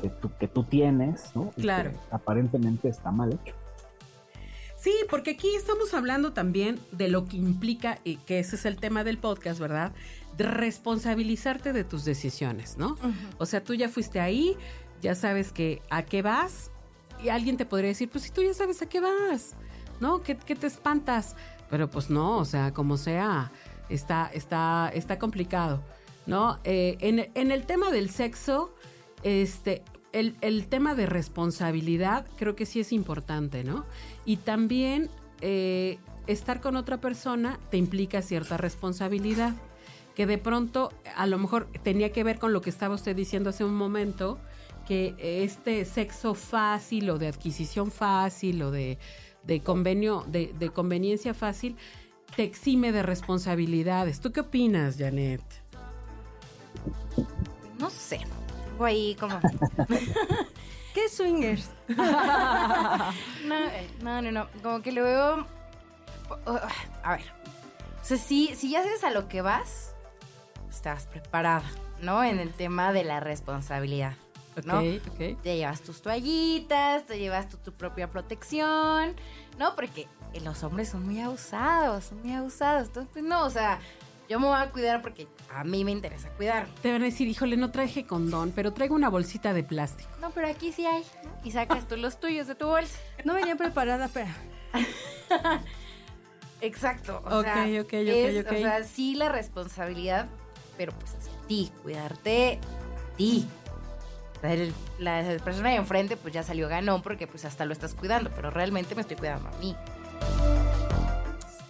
que 0.00 0.08
tú, 0.08 0.30
que 0.40 0.48
tú 0.48 0.64
tienes, 0.64 1.30
¿no? 1.36 1.50
Y 1.56 1.62
Claro. 1.62 1.90
que 1.90 1.96
aparentemente 2.10 2.88
está 2.88 3.10
mal 3.10 3.30
hecho. 3.34 3.54
Sí, 4.82 4.92
porque 5.08 5.30
aquí 5.30 5.54
estamos 5.54 5.94
hablando 5.94 6.32
también 6.32 6.80
de 6.90 7.06
lo 7.06 7.26
que 7.26 7.36
implica, 7.36 8.00
y 8.02 8.16
que 8.16 8.40
ese 8.40 8.56
es 8.56 8.64
el 8.64 8.78
tema 8.78 9.04
del 9.04 9.16
podcast, 9.16 9.60
¿verdad? 9.60 9.92
De 10.36 10.42
responsabilizarte 10.42 11.72
de 11.72 11.84
tus 11.84 12.04
decisiones, 12.04 12.78
¿no? 12.78 12.98
O 13.38 13.46
sea, 13.46 13.62
tú 13.62 13.74
ya 13.74 13.88
fuiste 13.88 14.18
ahí, 14.18 14.56
ya 15.00 15.14
sabes 15.14 15.52
que 15.52 15.82
a 15.88 16.02
qué 16.02 16.20
vas, 16.20 16.72
y 17.22 17.28
alguien 17.28 17.56
te 17.56 17.64
podría 17.64 17.90
decir, 17.90 18.10
pues 18.10 18.24
si 18.24 18.30
tú 18.30 18.42
ya 18.42 18.54
sabes 18.54 18.82
a 18.82 18.86
qué 18.86 18.98
vas, 18.98 19.54
¿no? 20.00 20.20
¿Qué, 20.24 20.36
qué 20.36 20.56
te 20.56 20.66
espantas? 20.66 21.36
Pero 21.70 21.88
pues 21.88 22.10
no, 22.10 22.38
o 22.38 22.44
sea, 22.44 22.74
como 22.74 22.96
sea, 22.96 23.52
está, 23.88 24.32
está, 24.34 24.90
está 24.92 25.16
complicado, 25.16 25.80
¿no? 26.26 26.58
Eh, 26.64 26.96
en, 26.98 27.30
en 27.36 27.52
el 27.52 27.66
tema 27.66 27.92
del 27.92 28.10
sexo, 28.10 28.74
este, 29.22 29.84
el, 30.12 30.36
el 30.40 30.66
tema 30.66 30.94
de 30.94 31.06
responsabilidad 31.06 32.26
creo 32.36 32.54
que 32.54 32.66
sí 32.66 32.80
es 32.80 32.92
importante, 32.92 33.64
¿no? 33.64 33.84
Y 34.24 34.36
también 34.36 35.10
eh, 35.40 35.98
estar 36.26 36.60
con 36.60 36.76
otra 36.76 37.00
persona 37.00 37.58
te 37.70 37.76
implica 37.76 38.22
cierta 38.22 38.56
responsabilidad, 38.56 39.54
que 40.14 40.26
de 40.26 40.38
pronto 40.38 40.92
a 41.16 41.26
lo 41.26 41.38
mejor 41.38 41.68
tenía 41.82 42.12
que 42.12 42.22
ver 42.22 42.38
con 42.38 42.52
lo 42.52 42.60
que 42.60 42.70
estaba 42.70 42.94
usted 42.94 43.16
diciendo 43.16 43.50
hace 43.50 43.64
un 43.64 43.74
momento, 43.74 44.38
que 44.86 45.14
este 45.18 45.84
sexo 45.84 46.34
fácil 46.34 47.08
o 47.10 47.18
de 47.18 47.28
adquisición 47.28 47.90
fácil 47.90 48.62
o 48.62 48.70
de, 48.70 48.98
de 49.44 49.60
convenio, 49.60 50.24
de, 50.28 50.52
de 50.58 50.70
conveniencia 50.70 51.34
fácil, 51.34 51.76
te 52.36 52.42
exime 52.42 52.92
de 52.92 53.02
responsabilidades. 53.02 54.20
¿Tú 54.20 54.32
qué 54.32 54.40
opinas, 54.40 54.96
Janet? 54.98 55.42
No 57.78 57.90
sé. 57.90 58.20
Tengo 58.72 58.84
ahí 58.84 59.14
como. 59.16 59.38
¿Qué 60.94 61.08
swingers? 61.08 61.70
No, 61.88 63.56
eh, 63.56 63.90
no, 64.02 64.22
no, 64.22 64.32
no. 64.32 64.48
Como 64.62 64.82
que 64.82 64.92
lo 64.92 65.02
veo. 65.04 65.46
A 67.02 67.16
ver. 67.16 67.24
O 68.00 68.04
sea, 68.04 68.16
si, 68.16 68.54
si 68.54 68.70
ya 68.70 68.82
sabes 68.82 69.04
a 69.04 69.10
lo 69.10 69.28
que 69.28 69.42
vas, 69.42 69.94
estás 70.70 71.06
preparada, 71.06 71.64
¿no? 72.00 72.24
En 72.24 72.38
el 72.38 72.52
tema 72.52 72.92
de 72.92 73.04
la 73.04 73.20
responsabilidad. 73.20 74.14
¿no? 74.64 74.78
Ok, 74.78 75.02
ok. 75.08 75.42
Te 75.42 75.56
llevas 75.56 75.82
tus 75.82 76.02
toallitas, 76.02 77.06
te 77.06 77.18
llevas 77.18 77.48
tu, 77.48 77.56
tu 77.58 77.72
propia 77.72 78.10
protección, 78.10 79.14
¿no? 79.58 79.74
Porque 79.74 80.08
los 80.40 80.62
hombres 80.62 80.88
son 80.88 81.04
muy 81.04 81.20
abusados, 81.20 82.04
son 82.04 82.22
muy 82.22 82.32
abusados. 82.32 82.88
Entonces, 82.88 83.10
pues, 83.12 83.24
no, 83.24 83.44
o 83.44 83.50
sea, 83.50 83.80
yo 84.32 84.40
me 84.40 84.46
voy 84.46 84.56
a 84.58 84.70
cuidar 84.70 85.02
porque 85.02 85.28
a 85.54 85.62
mí 85.62 85.84
me 85.84 85.90
interesa 85.92 86.28
cuidar. 86.30 86.66
Te 86.80 86.90
van 86.90 87.02
a 87.02 87.04
decir, 87.04 87.28
híjole, 87.28 87.56
no 87.56 87.70
traje 87.70 88.06
condón, 88.06 88.50
pero 88.54 88.72
traigo 88.72 88.94
una 88.94 89.08
bolsita 89.10 89.52
de 89.52 89.62
plástico. 89.62 90.08
No, 90.20 90.30
pero 90.30 90.48
aquí 90.48 90.72
sí 90.72 90.86
hay, 90.86 91.04
¿no? 91.24 91.30
Y 91.44 91.50
sacas 91.50 91.86
tú 91.86 91.96
los 91.96 92.18
tuyos 92.18 92.46
de 92.46 92.54
tu 92.54 92.66
bolsa. 92.66 92.98
No 93.24 93.34
venía 93.34 93.56
preparada, 93.56 94.08
pero 94.12 94.30
Exacto. 96.60 97.22
O 97.26 97.38
Ok, 97.40 97.44
sea, 97.44 97.64
ok, 97.80 97.86
ok, 97.86 97.92
es, 97.92 98.46
ok. 98.46 98.52
O 98.52 98.56
sea, 98.56 98.84
sí 98.84 99.14
la 99.14 99.28
responsabilidad, 99.28 100.26
pero 100.76 100.92
pues 100.92 101.14
hacia 101.14 101.32
ti, 101.48 101.70
cuidarte 101.82 102.58
a 103.12 103.16
ti. 103.16 103.46
El- 104.42 104.72
La 104.98 105.22
persona 105.44 105.70
de 105.70 105.76
enfrente 105.76 106.16
pues 106.16 106.34
ya 106.34 106.42
salió 106.42 106.68
ganón 106.68 107.02
porque 107.02 107.26
pues 107.26 107.44
hasta 107.44 107.64
lo 107.64 107.72
estás 107.72 107.94
cuidando, 107.94 108.30
pero 108.34 108.50
realmente 108.50 108.94
me 108.94 109.02
estoy 109.02 109.16
cuidando 109.16 109.48
a 109.48 109.52
mí. 109.58 109.76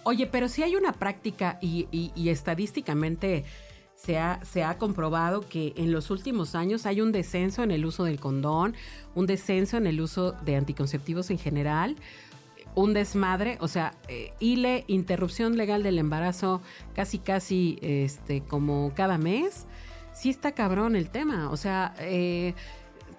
Oye, 0.05 0.27
pero 0.27 0.49
si 0.49 0.63
hay 0.63 0.75
una 0.75 0.93
práctica 0.93 1.57
y, 1.61 1.87
y- 1.91 2.11
y 2.15 2.29
estadísticamente 2.29 3.45
se 3.95 4.17
ha, 4.17 4.43
se 4.43 4.63
ha 4.63 4.77
comprobado 4.77 5.41
que 5.47 5.73
en 5.77 5.91
los 5.93 6.09
últimos 6.11 6.55
años 6.55 6.85
hay 6.85 6.99
un 6.99 7.11
descenso 7.13 7.63
en 7.63 7.71
el 7.71 7.85
uso 7.85 8.03
del 8.03 8.19
condón, 8.19 8.75
un 9.15 9.27
descenso 9.27 9.77
en 9.77 9.87
el 9.87 10.01
uso 10.01 10.33
de 10.43 10.57
anticonceptivos 10.57 11.29
en 11.29 11.37
general, 11.39 11.95
un 12.75 12.93
desmadre, 12.93 13.57
o 13.61 13.67
sea, 13.67 13.93
eh, 14.09 14.33
interrupción 14.87 15.55
legal 15.57 15.83
del 15.83 15.99
embarazo, 15.99 16.61
casi 16.95 17.19
casi 17.19 17.77
este, 17.81 18.41
como 18.41 18.91
cada 18.95 19.17
mes. 19.17 19.67
Sí 20.13 20.29
está 20.29 20.51
cabrón 20.53 20.95
el 20.95 21.09
tema, 21.09 21.49
o 21.49 21.55
sea, 21.57 21.93
eh, 21.99 22.55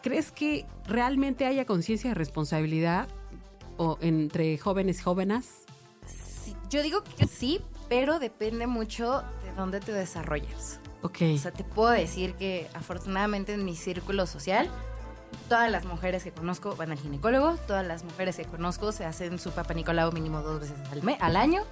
¿crees 0.03 0.33
que 0.33 0.67
realmente 0.87 1.47
haya 1.47 1.65
conciencia 1.65 2.11
de 2.11 2.15
responsabilidad 2.15 3.09
o 3.79 3.97
entre 4.03 4.59
jóvenes 4.59 4.99
y 4.99 5.03
jóvenes? 5.03 5.64
Yo 6.75 6.83
digo 6.83 7.05
que 7.05 7.29
sí, 7.29 7.61
pero 7.89 8.19
depende 8.19 8.67
mucho 8.67 9.23
de 9.45 9.53
dónde 9.57 9.79
te 9.79 9.93
desarrollas, 9.93 10.81
Ok. 11.03 11.19
O 11.35 11.39
sea, 11.39 11.53
te 11.53 11.63
puedo 11.63 11.91
decir 11.91 12.35
que 12.35 12.69
afortunadamente 12.75 13.55
en 13.55 13.65
mi 13.65 13.77
círculo 13.77 14.27
social, 14.27 14.69
todas 15.49 15.71
las 15.71 15.85
mujeres 15.85 16.25
que 16.25 16.33
conozco 16.33 16.75
van 16.75 16.91
al 16.91 16.99
ginecólogo, 16.99 17.55
todas 17.69 17.87
las 17.87 18.03
mujeres 18.03 18.37
que 18.39 18.45
conozco 18.45 18.91
se 18.91 19.05
hacen 19.05 19.39
su 19.39 19.53
papá 19.53 19.73
Nicolau 19.75 20.11
mínimo 20.11 20.41
dos 20.43 20.61
veces 20.63 20.75
al, 20.91 21.03
me- 21.05 21.17
al 21.21 21.37
año. 21.37 21.63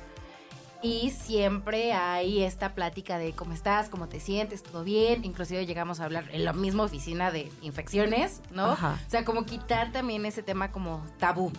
Y 0.83 1.11
siempre 1.11 1.93
hay 1.95 2.45
esta 2.45 2.75
plática 2.77 3.19
de 3.19 3.33
cómo 3.33 3.55
estás, 3.55 3.89
cómo 3.89 4.09
te 4.09 4.21
sientes, 4.21 4.63
todo 4.63 4.85
bien. 4.85 5.25
Inclusive 5.25 5.67
llegamos 5.67 5.99
a 5.99 6.05
hablar 6.05 6.29
en 6.33 6.45
la 6.45 6.53
misma 6.53 6.85
oficina 6.85 7.33
de 7.33 7.51
infecciones, 7.63 8.41
¿no? 8.53 8.67
Ajá. 8.73 9.01
O 9.05 9.11
sea, 9.11 9.25
como 9.25 9.47
quitar 9.47 9.91
también 9.91 10.27
ese 10.27 10.45
tema 10.45 10.71
como 10.71 11.05
tabú. 11.19 11.51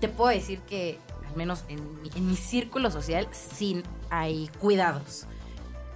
Te 0.00 0.08
puedo 0.08 0.30
decir 0.30 0.60
que, 0.60 0.98
menos 1.36 1.64
en 1.68 2.02
mi, 2.02 2.10
en 2.14 2.26
mi 2.26 2.36
círculo 2.36 2.90
social, 2.90 3.28
sí 3.32 3.82
hay 4.10 4.48
cuidados. 4.58 5.26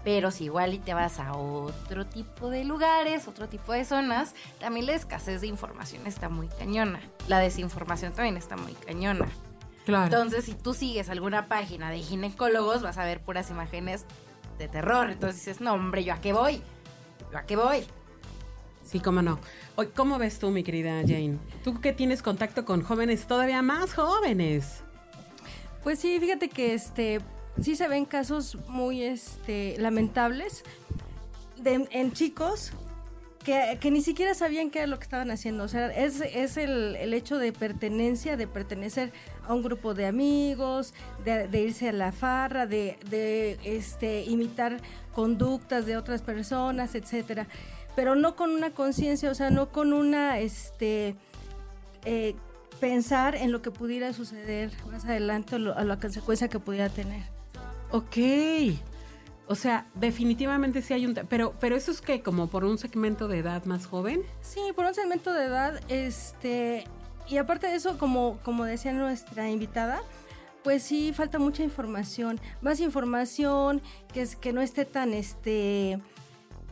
Pero 0.05 0.31
si 0.31 0.45
igual 0.45 0.75
y 0.75 0.79
te 0.79 0.95
vas 0.95 1.19
a 1.19 1.35
otro 1.35 2.07
tipo 2.07 2.51
de 2.51 2.65
lugares, 2.65 3.29
otro 3.29 3.49
tipo 3.49 3.73
de 3.73 3.85
zonas, 3.85 4.35
también 4.61 4.87
la 4.87 4.95
escasez 4.95 5.41
de 5.41 5.49
información 5.49 6.07
está 6.07 6.29
muy 6.29 6.49
cañona. 6.49 7.01
La 7.27 7.39
desinformación 7.41 8.13
también 8.13 8.37
está 8.37 8.57
muy 8.57 8.73
cañona. 8.73 9.29
Claro. 9.85 10.05
Entonces, 10.05 10.45
si 10.45 10.55
tú 10.55 10.75
sigues 10.75 11.09
alguna 11.09 11.49
página 11.49 11.91
de 11.91 11.99
ginecólogos, 11.99 12.83
vas 12.83 12.99
a 12.99 13.05
ver 13.05 13.21
puras 13.21 13.51
imágenes 13.51 14.05
de 14.59 14.69
terror. 14.69 15.11
Entonces 15.11 15.45
dices, 15.45 15.61
no, 15.61 15.75
hombre, 15.75 16.05
¿yo 16.05 16.15
a 16.15 16.21
qué 16.21 16.33
voy? 16.33 16.63
¿Yo 17.33 17.39
a 17.39 17.43
qué 17.43 17.57
voy? 17.57 17.85
Sí, 18.85 19.01
cómo 19.01 19.21
no. 19.21 19.39
¿Cómo 19.95 20.19
ves 20.19 20.39
tú, 20.39 20.51
mi 20.51 20.63
querida 20.63 21.03
Jane? 21.03 21.39
Tú 21.63 21.81
que 21.81 21.93
tienes 21.93 22.23
contacto 22.23 22.65
con 22.65 22.83
jóvenes 22.83 23.27
todavía 23.27 23.61
más 23.61 23.93
jóvenes. 23.93 24.83
Pues 25.83 25.99
sí, 25.99 26.19
fíjate 26.21 26.49
que 26.49 26.75
este 26.75 27.21
sí 27.61 27.77
se 27.77 27.89
ven 27.89 28.05
casos 28.05 28.57
muy 28.69 29.03
este 29.03 29.77
lamentables 29.79 30.65
de, 31.57 31.89
en 31.91 32.13
chicos 32.13 32.73
que, 33.45 33.79
que 33.81 33.91
ni 33.91 34.03
siquiera 34.03 34.35
sabían 34.35 34.71
qué 34.71 34.81
era 34.81 34.87
lo 34.87 34.99
que 34.99 35.05
estaban 35.05 35.31
haciendo. 35.31 35.65
O 35.65 35.69
sea, 35.69 35.87
es, 35.87 36.21
es 36.21 36.57
el, 36.57 36.97
el 36.97 37.15
hecho 37.15 37.39
de 37.39 37.53
pertenencia, 37.53 38.37
de 38.37 38.47
pertenecer 38.47 39.13
a 39.47 39.55
un 39.55 39.63
grupo 39.63 39.95
de 39.95 40.07
amigos, 40.07 40.93
de, 41.25 41.61
irse 41.61 41.89
a 41.89 41.93
la 41.93 42.13
farra, 42.13 42.67
de, 42.67 42.99
de 43.09 43.59
este, 43.65 44.25
imitar 44.25 44.81
conductas 45.15 45.87
de 45.87 45.97
otras 45.97 46.21
personas, 46.21 46.95
etcétera. 46.95 47.47
Pero 47.97 48.15
no 48.15 48.37
con 48.37 48.51
una 48.51 48.71
conciencia, 48.71 49.31
o 49.31 49.35
sea, 49.35 49.51
no 49.51 49.71
con 49.71 49.93
una 49.93 50.39
este 50.39 51.17
eh, 52.05 52.37
pensar 52.81 53.35
en 53.35 53.53
lo 53.53 53.63
que 53.63 53.71
pudiera 53.71 54.13
suceder 54.13 54.71
más 54.91 55.05
adelante 55.05 55.57
o 55.57 55.59
lo- 55.59 55.77
a 55.77 55.85
la 55.85 55.99
consecuencia 55.99 56.49
que 56.49 56.59
pudiera 56.59 56.89
tener. 56.89 57.25
Ok. 57.91 58.17
O 59.47 59.55
sea, 59.55 59.87
definitivamente 59.95 60.83
sí 60.83 60.93
hay 60.95 61.07
un... 61.07 61.15
Pero, 61.15 61.55
pero 61.59 61.75
eso 61.75 61.91
es 61.91 62.01
que 62.03 62.21
como 62.23 62.49
por 62.49 62.65
un 62.65 62.77
segmento 62.79 63.29
de 63.29 63.39
edad 63.39 63.65
más 63.65 63.87
joven. 63.87 64.21
Sí, 64.43 64.61
por 64.77 64.85
un 64.85 64.95
segmento 64.95 65.33
de 65.33 65.47
edad, 65.47 65.81
este, 65.89 66.85
y 67.29 67.39
aparte 67.39 67.67
de 67.67 67.77
eso, 67.77 67.97
como, 67.97 68.39
como 68.43 68.65
decía 68.65 68.93
nuestra 68.93 69.49
invitada, 69.49 70.03
pues 70.65 70.83
sí 70.83 71.15
falta 71.15 71.39
mucha 71.39 71.63
información, 71.63 72.39
más 72.61 72.81
información 72.81 73.81
que 74.13 74.21
es 74.21 74.37
que 74.37 74.53
no 74.53 74.61
esté 74.61 74.85
tan 74.85 75.15
este 75.15 75.99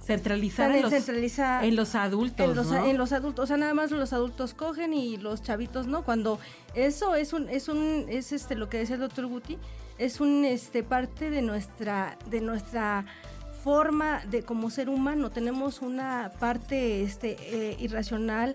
Centralizada 0.06 0.68
tan 0.68 0.76
en 0.76 0.82
los, 0.82 1.38
en 1.38 1.76
los 1.76 1.94
adultos, 1.94 2.48
en 2.48 2.56
los, 2.56 2.66
¿no? 2.68 2.86
en 2.86 2.96
los 2.96 3.12
adultos, 3.12 3.44
o 3.44 3.46
sea, 3.46 3.56
nada 3.56 3.74
más 3.74 3.90
los 3.90 4.12
adultos 4.12 4.54
cogen 4.54 4.94
y 4.94 5.16
los 5.16 5.42
chavitos 5.42 5.86
no, 5.86 6.04
cuando 6.04 6.38
eso 6.74 7.14
es 7.14 7.32
un 7.32 7.48
es 7.48 7.68
un 7.68 8.06
es 8.08 8.32
este 8.32 8.54
lo 8.54 8.68
que 8.68 8.78
decía 8.78 8.94
el 8.94 9.00
doctor 9.00 9.26
Guti, 9.26 9.58
es 9.98 10.20
un 10.20 10.44
este 10.44 10.82
parte 10.82 11.30
de 11.30 11.42
nuestra 11.42 12.18
de 12.30 12.40
nuestra 12.40 13.04
forma 13.64 14.24
de 14.26 14.42
como 14.42 14.70
ser 14.70 14.88
humano, 14.88 15.30
tenemos 15.30 15.82
una 15.82 16.30
parte 16.38 17.02
este 17.02 17.36
eh, 17.40 17.76
irracional 17.80 18.54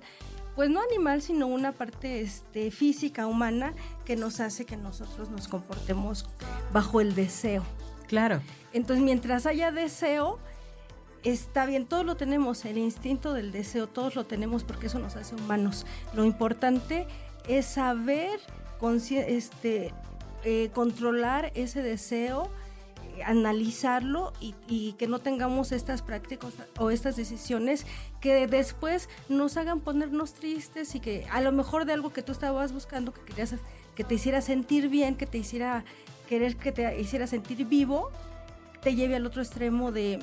pues 0.55 0.70
no 0.70 0.81
animal, 0.81 1.22
sino 1.22 1.48
una 1.48 1.72
parte 1.72 2.22
este, 2.22 2.72
física, 2.72 3.27
humana, 3.27 3.74
que 4.05 4.15
nos 4.15 4.39
hace 4.39 4.65
que 4.65 4.77
nosotros 4.77 5.29
nos 5.29 5.48
comportemos 5.48 6.25
bajo 6.74 7.01
el 7.01 7.15
deseo. 7.15 7.63
Claro. 8.08 8.41
Entonces, 8.74 9.03
mientras 9.03 9.46
haya 9.46 9.72
deseo, 9.72 10.39
está 11.24 11.66
bien, 11.66 11.86
todos 11.86 12.06
lo 12.06 12.16
tenemos, 12.16 12.66
el 12.66 12.78
instinto 12.78 13.34
del 13.34 13.51
deseo, 13.51 13.88
todos 13.88 14.16
lo 14.16 14.25
tenemos 14.25 14.63
porque 14.63 14.88
eso 14.88 15.00
nos 15.00 15.16
hace 15.16 15.36
humanos. 15.36 15.86
Lo 16.13 16.25
importante 16.25 17.08
es 17.48 17.66
saber 17.66 18.40
este, 19.28 19.94
eh, 20.44 20.70
controlar 20.74 21.51
ese 21.54 21.84
deseo, 21.84 22.50
eh, 23.16 23.24
analizarlo 23.24 24.34
y, 24.40 24.56
y 24.68 24.94
que 24.94 25.08
no 25.08 25.20
tengamos 25.20 25.72
estas 25.72 26.01
prácticas 26.01 26.54
o 26.80 26.90
estas 26.90 27.16
decisiones 27.16 27.86
que 28.20 28.48
después 28.48 29.08
nos 29.30 29.58
hagan 29.58 29.82
ponernos 29.82 30.34
tristes 30.34 30.96
y 30.96 31.00
que 31.00 31.28
a 31.32 31.42
lo 31.42 31.51
mejor 31.51 31.86
de 31.86 31.94
algo 31.94 32.12
que 32.12 32.24
tú 32.24 32.32
estabas 32.32 32.74
buscando, 32.74 33.13
que 33.13 33.22
querías 33.22 33.56
que 33.96 34.04
te 34.04 34.16
hiciera 34.16 34.42
sentir 34.42 34.90
bien, 34.90 35.16
que 35.16 35.28
te 35.28 35.38
hiciera 35.38 35.84
querer 36.28 36.56
que 36.56 36.72
te 36.72 37.00
hiciera 37.00 37.28
sentir 37.28 37.66
vivo, 37.66 38.10
te 38.82 38.96
lleve 38.96 39.16
al 39.16 39.25
otro 39.25 39.42
extremo 39.42 39.92
de 39.92 40.18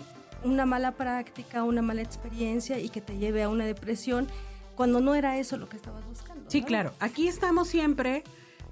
una 0.44 0.66
mala 0.66 0.92
práctica, 0.92 1.64
una 1.64 1.82
mala 1.82 2.02
experiencia 2.02 2.78
y 2.78 2.88
que 2.88 3.00
te 3.00 3.16
lleve 3.18 3.42
a 3.42 3.48
una 3.48 3.66
depresión 3.66 4.28
cuando 4.74 5.00
no 5.00 5.14
era 5.14 5.38
eso 5.38 5.56
lo 5.56 5.68
que 5.68 5.76
estabas 5.76 6.06
buscando. 6.06 6.48
Sí, 6.48 6.60
¿no? 6.60 6.66
claro. 6.66 6.92
Aquí 7.00 7.28
estamos 7.28 7.68
siempre 7.68 8.22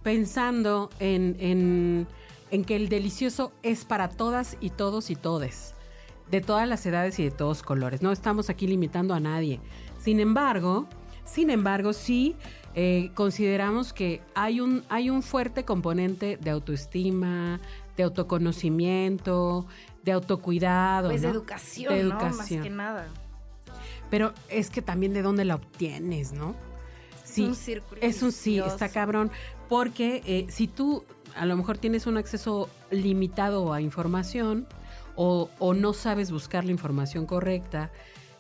pensando 0.03 0.91
en, 1.01 1.37
en, 1.41 2.07
en 2.51 2.65
que 2.65 2.77
el 2.77 2.89
delicioso 2.89 3.53
es 3.63 3.85
para 3.85 4.09
todas 4.09 4.57
y 4.61 4.71
todos 4.71 5.11
y 5.11 5.17
todes, 5.17 5.75
de 6.31 6.41
todas 6.41 6.69
las 6.69 6.87
edades 6.87 7.19
y 7.19 7.25
de 7.25 7.31
todos 7.33 7.63
colores. 7.63 8.03
No 8.03 8.13
estamos 8.13 8.51
aquí 8.51 8.67
limitando 8.67 9.15
a 9.15 9.21
nadie. 9.21 9.61
Sin 9.99 10.21
embargo, 10.21 10.87
sin 11.25 11.51
embargo, 11.51 11.93
sí 11.93 12.37
eh, 12.77 13.11
consideramos 13.15 13.93
que 13.93 14.21
hay 14.35 14.61
un, 14.61 14.85
hay 14.89 15.11
un 15.11 15.23
fuerte 15.23 15.65
componente 15.65 16.37
de 16.37 16.51
autoestima, 16.51 17.61
de 17.97 18.05
autoconocimiento, 18.05 19.67
de 20.07 20.13
autocuidado. 20.13 21.11
Pues 21.11 21.21
de 21.23 21.29
educación, 21.29 21.93
De 21.93 22.05
¿no? 22.05 22.15
Más 22.15 22.33
educación. 22.33 22.63
que 22.63 22.71
nada. 22.71 23.09
Pero 24.09 24.33
es 24.49 24.71
que 24.71 24.81
también 24.81 25.13
de 25.13 25.21
dónde 25.21 25.45
la 25.45 25.57
obtienes, 25.57 26.33
¿no? 26.33 26.55
Es 27.25 27.39
un 27.39 27.55
círculo 27.57 28.01
Es 28.01 28.23
un 28.23 28.33
sí, 28.33 28.59
está 28.61 28.89
cabrón. 28.89 29.31
Porque 29.69 30.23
eh, 30.25 30.47
si 30.49 30.69
tú 30.69 31.05
a 31.35 31.45
lo 31.45 31.57
mejor 31.57 31.77
tienes 31.77 32.07
un 32.07 32.17
acceso 32.17 32.71
limitado 32.91 33.75
a 33.75 33.81
información 33.83 34.67
o, 35.17 35.51
o 35.59 35.75
no 35.75 35.93
sabes 35.93 36.31
buscar 36.31 36.65
la 36.65 36.71
información 36.71 37.27
correcta 37.27 37.91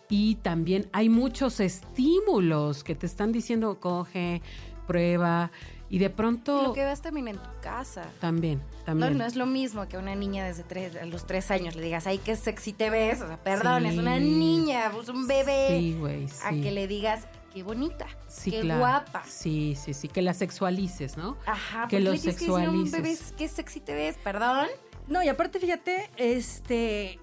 y 0.08 0.36
también 0.36 0.88
hay 0.92 1.08
muchos 1.08 1.58
estímulos 1.58 2.84
que 2.84 2.94
te 2.94 3.06
están 3.06 3.32
diciendo 3.32 3.80
coge, 3.80 4.40
prueba 4.86 5.50
y 5.88 5.98
de 5.98 6.10
pronto 6.10 6.62
Lo 6.62 6.72
que 6.72 6.84
ves 6.84 7.00
también 7.00 7.28
en 7.28 7.36
tu 7.38 7.48
casa. 7.62 8.04
también, 8.20 8.58
No, 8.80 8.84
también. 8.84 9.18
no 9.18 9.24
es 9.24 9.36
lo 9.36 9.46
mismo 9.46 9.86
que 9.88 9.96
a 9.96 9.98
una 10.00 10.14
niña 10.14 10.44
desde 10.44 10.62
tres, 10.64 10.96
a 10.96 11.04
los 11.04 11.26
tres 11.26 11.50
años 11.50 11.76
le 11.76 11.82
digas, 11.82 12.06
ay, 12.06 12.18
qué 12.18 12.34
sexy 12.36 12.72
te 12.72 12.90
ves. 12.90 13.20
O 13.22 13.26
sea, 13.28 13.36
perdón, 13.42 13.82
Sí. 13.84 13.88
es 13.90 13.98
una 13.98 14.18
niña, 14.18 14.90
pues 14.92 15.08
un 15.08 15.26
bebé. 15.26 15.68
Sí, 15.78 15.96
güey, 15.98 16.26
A 16.44 16.50
que 16.50 16.70
le 16.72 16.86
digas, 16.88 17.26
qué 17.54 17.62
bonita, 17.62 18.06
Sí, 18.28 18.50
qué 18.50 18.60
claro. 18.62 18.80
guapa. 18.80 19.22
Sí, 19.28 19.76
sí, 19.82 19.94
sí, 19.94 20.08
que 20.08 20.22
la 20.22 20.34
sexualices, 20.34 21.16
¿no? 21.16 21.36
Ajá, 21.46 21.86
Que 21.88 21.96
¿por 21.96 21.98
qué 21.98 22.00
lo 22.00 22.12
le 22.12 22.18
tienes 22.18 22.38
que 22.38 22.50
un 22.50 22.60
sexualices. 22.60 22.92
bebé, 23.02 23.18
qué 23.38 23.48
sexy 23.48 23.80
te 23.80 23.94
ves, 23.94 24.16
perdón. 24.22 24.66
No, 25.08 25.22
y 25.22 25.28
aparte, 25.28 25.60
fíjate, 25.60 26.10
este, 26.16 27.20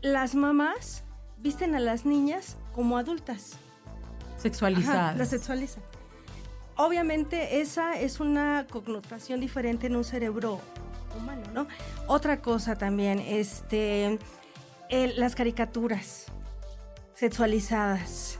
las 0.00 0.34
mamás 0.36 1.02
visten 1.38 1.74
a 1.74 1.80
las 1.80 2.06
niñas 2.06 2.56
como 2.72 2.96
adultas. 2.98 3.54
Sexualizadas. 4.38 5.10
Ajá, 5.10 5.18
las 5.18 5.28
sexualizan. 5.30 5.82
Obviamente 6.82 7.60
esa 7.60 8.00
es 8.00 8.20
una 8.20 8.66
connotación 8.70 9.38
diferente 9.38 9.86
en 9.88 9.96
un 9.96 10.02
cerebro 10.04 10.58
humano, 11.14 11.42
¿no? 11.52 11.66
Otra 12.06 12.40
cosa 12.40 12.74
también, 12.74 13.18
este, 13.18 14.18
el- 14.88 15.20
las 15.20 15.34
caricaturas 15.34 16.24
sexualizadas. 17.12 18.38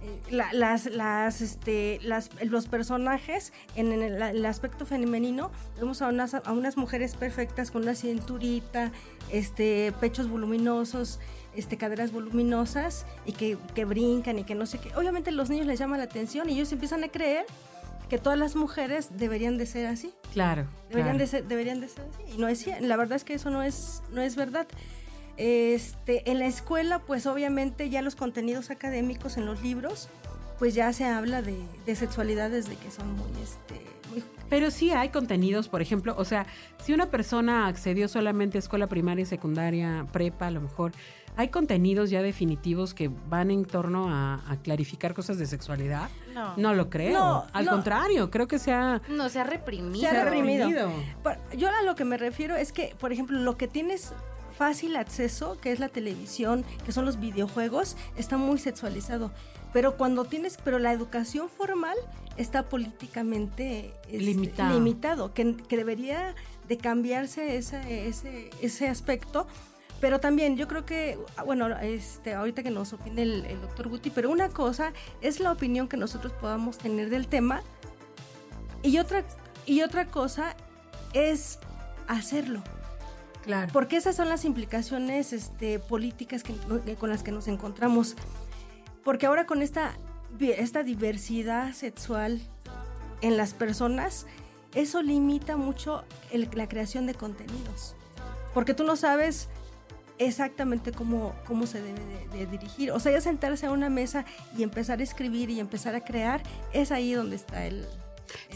Eh, 0.00 0.20
la- 0.30 0.52
las, 0.52 0.86
las, 0.86 1.40
este, 1.40 1.98
los 2.44 2.68
personajes 2.68 3.52
en 3.74 3.90
el, 3.90 4.22
el 4.22 4.46
aspecto 4.46 4.86
femenino, 4.86 5.50
vemos 5.76 6.02
a 6.02 6.08
unas, 6.08 6.34
a 6.34 6.52
unas 6.52 6.76
mujeres 6.76 7.16
perfectas 7.16 7.72
con 7.72 7.82
una 7.82 7.96
cinturita, 7.96 8.92
este, 9.32 9.92
pechos 10.00 10.28
voluminosos, 10.30 11.18
este, 11.56 11.76
caderas 11.76 12.12
voluminosas 12.12 13.06
y 13.24 13.32
que, 13.32 13.58
que 13.74 13.84
brincan 13.84 14.38
y 14.38 14.44
que 14.44 14.54
no 14.54 14.66
sé 14.66 14.78
qué. 14.78 14.94
Obviamente 14.96 15.30
los 15.32 15.50
niños 15.50 15.66
les 15.66 15.78
llama 15.78 15.96
la 15.96 16.04
atención 16.04 16.48
y 16.48 16.54
ellos 16.54 16.70
empiezan 16.72 17.02
a 17.04 17.08
creer 17.08 17.46
que 18.08 18.18
todas 18.18 18.38
las 18.38 18.54
mujeres 18.54 19.10
deberían 19.16 19.58
de 19.58 19.66
ser 19.66 19.86
así. 19.86 20.12
Claro. 20.32 20.66
Deberían, 20.88 21.16
claro. 21.16 21.18
de 21.18 21.26
ser, 21.26 21.44
deberían 21.44 21.80
de 21.80 21.88
ser 21.88 22.04
así. 22.12 22.34
Y 22.34 22.38
no 22.38 22.48
es, 22.48 22.66
la 22.80 22.96
verdad 22.96 23.16
es 23.16 23.24
que 23.24 23.34
eso 23.34 23.50
no 23.50 23.62
es, 23.62 24.02
no 24.12 24.22
es 24.22 24.36
verdad. 24.36 24.66
Este, 25.36 26.30
en 26.30 26.38
la 26.38 26.46
escuela, 26.46 27.00
pues 27.00 27.26
obviamente 27.26 27.90
ya 27.90 28.02
los 28.02 28.16
contenidos 28.16 28.70
académicos 28.70 29.36
en 29.36 29.44
los 29.44 29.62
libros, 29.62 30.08
pues 30.58 30.74
ya 30.74 30.92
se 30.92 31.04
habla 31.04 31.42
de, 31.42 31.58
de 31.84 31.96
sexualidad 31.96 32.50
desde 32.50 32.76
que 32.76 32.90
son 32.90 33.12
muy, 33.12 33.30
este, 33.42 33.74
muy 34.10 34.24
Pero 34.48 34.70
sí 34.70 34.92
hay 34.92 35.10
contenidos, 35.10 35.68
por 35.68 35.82
ejemplo, 35.82 36.14
o 36.16 36.24
sea, 36.24 36.46
si 36.82 36.94
una 36.94 37.10
persona 37.10 37.66
accedió 37.66 38.08
solamente 38.08 38.56
a 38.56 38.60
escuela 38.60 38.86
primaria, 38.86 39.26
secundaria, 39.26 40.06
prepa, 40.12 40.46
a 40.46 40.50
lo 40.52 40.62
mejor 40.62 40.92
¿Hay 41.36 41.48
contenidos 41.48 42.08
ya 42.10 42.22
definitivos 42.22 42.94
que 42.94 43.10
van 43.28 43.50
en 43.50 43.64
torno 43.66 44.08
a, 44.08 44.42
a 44.50 44.56
clarificar 44.62 45.12
cosas 45.12 45.36
de 45.38 45.46
sexualidad? 45.46 46.08
No. 46.32 46.56
No 46.56 46.72
lo 46.74 46.88
creo. 46.88 47.18
No, 47.18 47.46
Al 47.52 47.66
no. 47.66 47.72
contrario, 47.72 48.30
creo 48.30 48.48
que 48.48 48.58
se 48.58 48.72
ha, 48.72 49.02
No, 49.08 49.28
se 49.28 49.40
ha 49.40 49.44
reprimido. 49.44 50.00
Se 50.00 50.16
ha 50.16 50.24
reprimido. 50.24 50.90
Yo 51.56 51.68
a 51.68 51.82
lo 51.82 51.94
que 51.94 52.04
me 52.04 52.16
refiero 52.16 52.56
es 52.56 52.72
que, 52.72 52.94
por 52.98 53.12
ejemplo, 53.12 53.38
lo 53.38 53.56
que 53.58 53.68
tienes 53.68 54.12
fácil 54.56 54.96
acceso, 54.96 55.58
que 55.60 55.72
es 55.72 55.80
la 55.80 55.88
televisión, 55.90 56.64
que 56.86 56.92
son 56.92 57.04
los 57.04 57.20
videojuegos, 57.20 57.96
está 58.16 58.38
muy 58.38 58.58
sexualizado. 58.58 59.30
Pero 59.74 59.98
cuando 59.98 60.24
tienes, 60.24 60.56
pero 60.64 60.78
la 60.78 60.92
educación 60.92 61.50
formal 61.50 61.96
está 62.38 62.62
políticamente 62.68 63.92
este, 64.04 64.18
Limitado. 64.18 64.74
limitado, 64.74 65.34
que, 65.34 65.54
que 65.68 65.76
debería 65.76 66.34
de 66.68 66.78
cambiarse 66.78 67.56
ese, 67.58 68.08
ese, 68.08 68.50
ese 68.62 68.88
aspecto. 68.88 69.46
Pero 70.00 70.20
también 70.20 70.56
yo 70.56 70.68
creo 70.68 70.84
que, 70.84 71.18
ah, 71.36 71.42
bueno, 71.42 71.68
este, 71.78 72.34
ahorita 72.34 72.62
que 72.62 72.70
nos 72.70 72.92
opine 72.92 73.22
el, 73.22 73.46
el 73.46 73.60
doctor 73.60 73.88
Guti, 73.88 74.10
pero 74.10 74.30
una 74.30 74.48
cosa 74.50 74.92
es 75.22 75.40
la 75.40 75.50
opinión 75.52 75.88
que 75.88 75.96
nosotros 75.96 76.32
podamos 76.34 76.76
tener 76.78 77.08
del 77.08 77.28
tema 77.28 77.62
y 78.82 78.98
otra, 78.98 79.24
y 79.64 79.82
otra 79.82 80.06
cosa 80.06 80.54
es 81.14 81.58
hacerlo. 82.08 82.62
Claro. 83.42 83.70
Porque 83.72 83.96
esas 83.96 84.16
son 84.16 84.28
las 84.28 84.44
implicaciones 84.44 85.32
este, 85.32 85.78
políticas 85.78 86.42
que, 86.42 86.54
que- 86.84 86.96
con 86.96 87.08
las 87.10 87.22
que 87.22 87.32
nos 87.32 87.48
encontramos. 87.48 88.16
Porque 89.02 89.24
ahora 89.26 89.46
con 89.46 89.62
esta, 89.62 89.96
esta 90.40 90.82
diversidad 90.82 91.72
sexual 91.72 92.40
en 93.22 93.36
las 93.36 93.54
personas, 93.54 94.26
eso 94.74 95.00
limita 95.00 95.56
mucho 95.56 96.04
el- 96.32 96.50
la 96.54 96.68
creación 96.68 97.06
de 97.06 97.14
contenidos. 97.14 97.94
Porque 98.52 98.74
tú 98.74 98.84
no 98.84 98.96
sabes 98.96 99.48
exactamente 100.18 100.92
cómo, 100.92 101.34
cómo 101.46 101.66
se 101.66 101.80
debe 101.82 102.00
de, 102.32 102.38
de 102.38 102.46
dirigir. 102.46 102.90
O 102.92 103.00
sea, 103.00 103.12
ya 103.12 103.20
sentarse 103.20 103.66
a 103.66 103.70
una 103.72 103.88
mesa 103.90 104.24
y 104.56 104.62
empezar 104.62 105.00
a 105.00 105.02
escribir 105.02 105.50
y 105.50 105.60
empezar 105.60 105.94
a 105.94 106.00
crear, 106.04 106.42
es 106.72 106.92
ahí 106.92 107.12
donde 107.12 107.36
está 107.36 107.66
el... 107.66 107.80
el- 107.80 107.86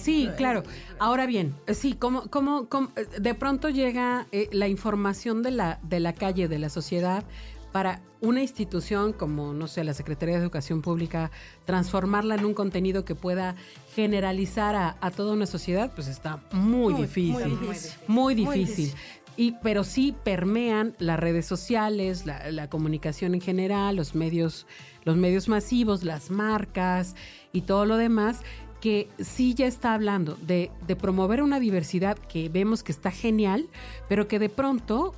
Sí, 0.01 0.27
el- 0.27 0.35
claro. 0.37 0.63
Ahora 0.99 1.27
bien, 1.27 1.55
eh, 1.67 1.75
sí, 1.75 1.95
como, 1.95 2.23
como, 2.31 2.69
como, 2.69 2.91
eh, 2.97 3.07
de 3.21 3.35
pronto 3.35 3.69
llega 3.69 4.27
eh, 4.33 4.49
la 4.53 4.69
información 4.69 5.43
de 5.43 5.51
la, 5.53 5.79
de 5.83 6.01
la 6.01 6.13
calle, 6.15 6.49
de 6.49 6.59
la 6.59 6.71
sociedad, 6.71 7.25
para 7.73 8.03
una 8.21 8.43
institución 8.43 9.13
como, 9.13 9.53
no 9.55 9.69
sé, 9.69 9.85
la 9.85 9.95
Secretaría 9.95 10.35
de 10.37 10.43
Educación 10.43 10.83
Pública, 10.83 11.31
transformarla 11.67 12.35
en 12.35 12.45
un 12.45 12.53
contenido 12.53 13.05
que 13.05 13.15
pueda 13.15 13.55
generalizar 13.95 14.75
a, 14.75 14.97
a 15.01 15.11
toda 15.13 15.33
una 15.35 15.47
sociedad, 15.47 15.93
pues 15.95 16.09
está 16.09 16.43
muy, 16.53 16.93
Muy, 16.95 17.03
difícil. 17.03 17.33
muy 17.33 17.45
difícil. 17.69 17.93
Muy 18.09 18.35
difícil. 18.35 18.95
Y, 19.37 19.53
pero 19.63 19.85
sí 19.85 20.15
permean 20.25 20.95
las 20.99 21.19
redes 21.19 21.47
sociales, 21.47 22.27
la, 22.27 22.69
comunicación 22.69 23.35
en 23.35 23.41
general, 23.41 23.97
los 23.97 24.15
medios, 24.15 24.67
los 25.05 25.17
medios 25.17 25.49
masivos, 25.49 26.05
las 26.05 26.31
marcas 26.31 27.15
y 27.53 27.63
todo 27.63 27.87
lo 27.87 27.97
demás, 27.97 28.41
que 28.81 29.09
sí 29.19 29.55
ya 29.55 29.67
está 29.67 29.95
hablando 29.95 30.37
de, 30.37 30.71
de 30.87 30.97
promover 30.97 31.43
una 31.43 31.61
diversidad 31.61 32.19
que 32.19 32.49
vemos 32.49 32.83
que 32.83 32.93
está 32.93 33.11
genial, 33.11 33.69
pero 34.09 34.29
que 34.29 34.39
de 34.39 34.49
pronto 34.49 35.15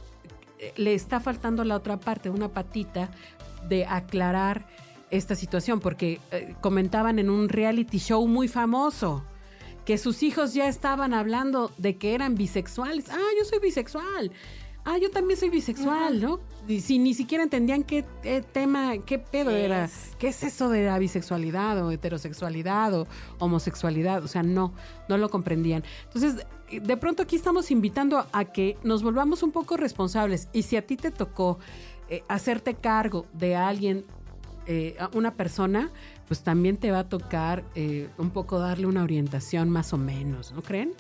eh, 0.59 0.73
le 0.77 0.95
está 0.95 1.19
faltando 1.19 1.65
la 1.65 1.77
otra 1.77 1.99
parte, 1.99 2.31
una 2.31 2.49
patita 2.49 3.11
de 3.69 3.85
aclarar 3.87 4.67
esta 5.11 5.35
situación, 5.35 5.81
porque 5.81 6.21
eh, 6.31 6.55
comentaban 6.61 7.19
en 7.19 7.29
un 7.29 7.49
reality 7.49 7.99
show 7.99 8.27
muy 8.27 8.49
famoso 8.49 9.25
que 9.85 9.99
sus 9.99 10.23
hijos 10.23 10.55
ya 10.55 10.69
estaban 10.69 11.15
hablando 11.15 11.73
de 11.79 11.97
que 11.97 12.15
eran 12.15 12.35
bisexuales. 12.35 13.09
Ah, 13.11 13.31
yo 13.39 13.45
soy 13.45 13.59
bisexual. 13.59 14.33
Ah, 14.85 14.99
yo 14.99 15.11
también 15.11 15.39
soy 15.39 15.49
bisexual, 15.49 16.21
¿no? 16.21 16.41
Y 16.67 16.81
si 16.81 16.99
ni 16.99 17.15
siquiera 17.15 17.45
entendían 17.45 17.85
qué 17.85 18.05
tema, 18.53 18.95
qué 19.07 19.21
pedo 19.21 19.51
¿Qué 19.51 19.65
era, 19.65 19.89
qué 20.19 20.29
es 20.29 20.43
eso 20.43 20.69
de 20.71 20.87
la 20.87 20.99
bisexualidad 20.99 21.85
o 21.85 21.93
heterosexualidad 21.93 22.93
o 22.95 23.07
homosexualidad, 23.39 24.25
o 24.25 24.29
sea, 24.29 24.43
no, 24.43 24.73
no 25.09 25.19
lo 25.19 25.31
comprendían. 25.31 25.85
Entonces, 26.05 26.45
de 26.69 26.97
pronto 26.97 27.23
aquí 27.23 27.37
estamos 27.37 27.71
invitando 27.71 28.27
a 28.33 28.45
que 28.47 28.77
nos 28.83 29.05
volvamos 29.05 29.45
un 29.45 29.53
poco 29.53 29.77
responsables 29.77 30.49
y 30.53 30.63
si 30.63 30.77
a 30.77 30.85
ti 30.85 30.97
te 30.97 31.13
tocó 31.13 31.59
eh, 32.09 32.25
hacerte 32.29 32.75
cargo 32.75 33.27
de 33.33 33.55
alguien, 33.55 34.05
eh, 34.67 34.97
una 35.15 35.35
persona, 35.35 35.91
pues 36.29 36.43
también 36.43 36.77
te 36.77 36.91
va 36.91 37.01
a 37.01 37.09
tocar 37.09 37.65
eh, 37.75 38.09
un 38.19 38.31
poco 38.31 38.59
darle 38.59 38.87
una 38.87 39.03
orientación 39.03 39.71
más 39.71 39.93
o 39.93 39.99
menos, 39.99 40.53
¿no 40.53 40.63
creen? 40.63 40.95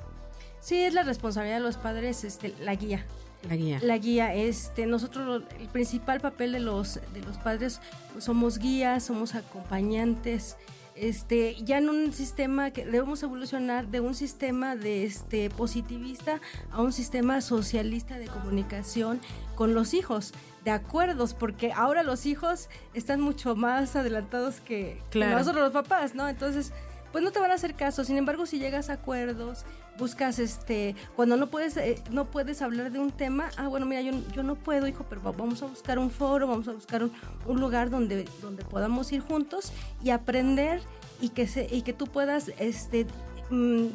Sí, 0.60 0.76
es 0.76 0.94
la 0.94 1.02
responsabilidad 1.02 1.56
de 1.56 1.62
los 1.62 1.76
padres, 1.76 2.24
este, 2.24 2.54
la 2.60 2.74
guía. 2.74 3.04
La 3.48 3.56
guía. 3.56 3.80
La 3.82 3.98
guía, 3.98 4.34
este, 4.34 4.86
nosotros 4.86 5.42
el 5.58 5.68
principal 5.68 6.20
papel 6.20 6.52
de 6.52 6.60
los 6.60 7.00
de 7.12 7.20
los 7.22 7.36
padres 7.38 7.80
pues, 8.12 8.24
somos 8.24 8.58
guías, 8.58 9.02
somos 9.04 9.34
acompañantes, 9.34 10.56
este, 10.94 11.54
ya 11.64 11.78
en 11.78 11.88
un 11.88 12.12
sistema 12.12 12.70
que 12.70 12.84
debemos 12.84 13.22
evolucionar 13.22 13.88
de 13.88 14.00
un 14.00 14.14
sistema 14.14 14.76
de 14.76 15.04
este 15.04 15.50
positivista 15.50 16.40
a 16.70 16.82
un 16.82 16.92
sistema 16.92 17.40
socialista 17.40 18.18
de 18.18 18.26
comunicación 18.26 19.20
con 19.54 19.74
los 19.74 19.94
hijos, 19.94 20.32
de 20.64 20.70
acuerdos, 20.70 21.34
porque 21.34 21.72
ahora 21.72 22.02
los 22.02 22.26
hijos 22.26 22.68
están 22.94 23.20
mucho 23.20 23.56
más 23.56 23.96
adelantados 23.96 24.60
que, 24.60 24.98
que 25.10 25.18
Claro. 25.18 25.38
nosotros 25.38 25.62
los 25.64 25.72
papás, 25.72 26.14
¿no? 26.14 26.28
Entonces, 26.28 26.72
pues 27.12 27.22
no 27.22 27.30
te 27.30 27.38
van 27.38 27.50
a 27.50 27.54
hacer 27.54 27.74
caso. 27.74 28.04
Sin 28.04 28.16
embargo, 28.16 28.46
si 28.46 28.58
llegas 28.58 28.90
a 28.90 28.94
acuerdos, 28.94 29.64
buscas 29.98 30.38
este, 30.38 30.96
cuando 31.14 31.36
no 31.36 31.46
puedes, 31.48 31.76
eh, 31.76 32.02
no 32.10 32.24
puedes 32.24 32.62
hablar 32.62 32.90
de 32.90 32.98
un 32.98 33.10
tema, 33.12 33.50
ah, 33.58 33.68
bueno, 33.68 33.86
mira, 33.86 34.00
yo, 34.00 34.12
yo 34.32 34.42
no 34.42 34.54
puedo, 34.56 34.86
hijo, 34.88 35.04
pero 35.08 35.22
va- 35.22 35.32
vamos 35.32 35.62
a 35.62 35.66
buscar 35.66 35.98
un 35.98 36.10
foro, 36.10 36.46
vamos 36.48 36.66
a 36.68 36.72
buscar 36.72 37.02
un, 37.04 37.12
un 37.46 37.60
lugar 37.60 37.90
donde, 37.90 38.24
donde 38.40 38.64
podamos 38.64 39.12
ir 39.12 39.20
juntos 39.20 39.72
y 40.02 40.10
aprender 40.10 40.80
y 41.20 41.28
que 41.28 41.46
se, 41.46 41.68
y 41.70 41.82
que 41.82 41.92
tú 41.92 42.06
puedas 42.06 42.50
este 42.58 43.06
mm, 43.50 43.86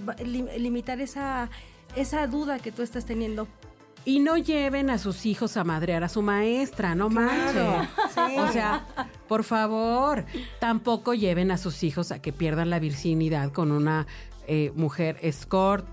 limitar 0.58 1.02
esa, 1.02 1.50
esa 1.96 2.28
duda 2.28 2.60
que 2.60 2.72
tú 2.72 2.84
estás 2.84 3.06
teniendo. 3.06 3.48
Y 4.06 4.20
no 4.20 4.38
lleven 4.38 4.90
a 4.90 4.98
sus 5.00 5.26
hijos 5.26 5.58
a 5.58 5.66
madrear 5.66 6.02
a 6.06 6.08
su 6.10 6.22
maestra, 6.22 6.96
no 6.96 7.10
manchen. 7.10 7.90
Sí. 8.14 8.38
O 8.38 8.50
sea, 8.54 8.86
por 9.28 9.44
favor, 9.44 10.26
tampoco 10.60 11.14
lleven 11.14 11.52
a 11.52 11.58
sus 11.58 11.84
hijos 11.84 12.12
a 12.12 12.22
que 12.22 12.32
pierdan 12.34 12.70
la 12.70 12.80
virginidad 12.80 13.52
con 13.52 13.72
una 13.72 14.08
eh, 14.48 14.72
mujer 14.76 15.18
escort 15.22 15.86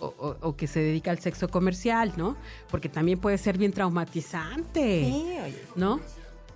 o, 0.00 0.06
o- 0.18 0.36
o 0.40 0.56
que 0.56 0.66
se 0.66 0.80
dedica 0.80 1.10
al 1.12 1.18
sexo 1.20 1.48
comercial, 1.48 2.12
¿no? 2.16 2.36
Porque 2.70 2.88
también 2.88 3.18
puede 3.20 3.38
ser 3.38 3.56
bien 3.58 3.72
traumatizante. 3.72 5.04
Sí, 5.04 5.26
oye. 5.44 5.62
¿no? 5.76 6.00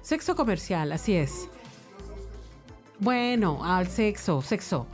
Sexo 0.02 0.34
comercial, 0.36 0.90
así 0.92 1.14
es. 1.14 1.48
Bueno, 2.98 3.60
al 3.62 3.88
sexo, 3.88 4.40
sexo. 4.40 4.86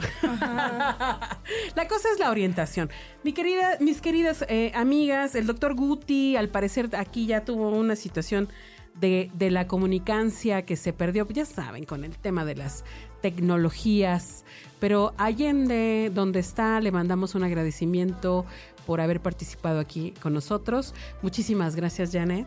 la 1.77 1.89
cosa 1.89 2.09
es 2.13 2.19
la 2.19 2.31
orientación. 2.31 2.91
Mi 3.23 3.33
querida, 3.33 3.77
mis 3.81 4.01
queridas 4.01 4.45
eh, 4.49 4.73
amigas, 4.75 5.35
el 5.37 5.47
doctor 5.47 5.75
Guti, 5.75 6.35
al 6.37 6.49
parecer 6.49 6.91
aquí 6.97 7.27
ya 7.27 7.45
tuvo 7.45 7.69
una 7.71 7.95
situación 7.95 8.49
de, 9.01 9.31
de 9.35 9.51
la 9.51 9.67
comunicancia 9.67 10.63
que 10.65 10.77
se 10.77 10.93
perdió, 10.93 11.27
ya 11.29 11.45
saben, 11.45 11.85
con 11.85 12.05
el 12.05 12.17
tema 12.17 12.45
de 12.45 12.55
las 12.55 12.85
tecnologías. 13.21 14.45
Pero 14.81 15.13
Allende, 15.19 16.11
donde 16.15 16.41
está, 16.41 16.81
le 16.81 16.91
mandamos 16.93 17.35
un 17.35 17.45
agradecimiento 17.45 18.45
por 18.87 19.01
haber 19.01 19.21
participado 19.21 19.79
aquí 19.81 20.13
con 20.23 20.33
nosotros. 20.35 20.95
Muchísimas 21.23 21.77
gracias, 21.77 22.11
Janet. 22.13 22.47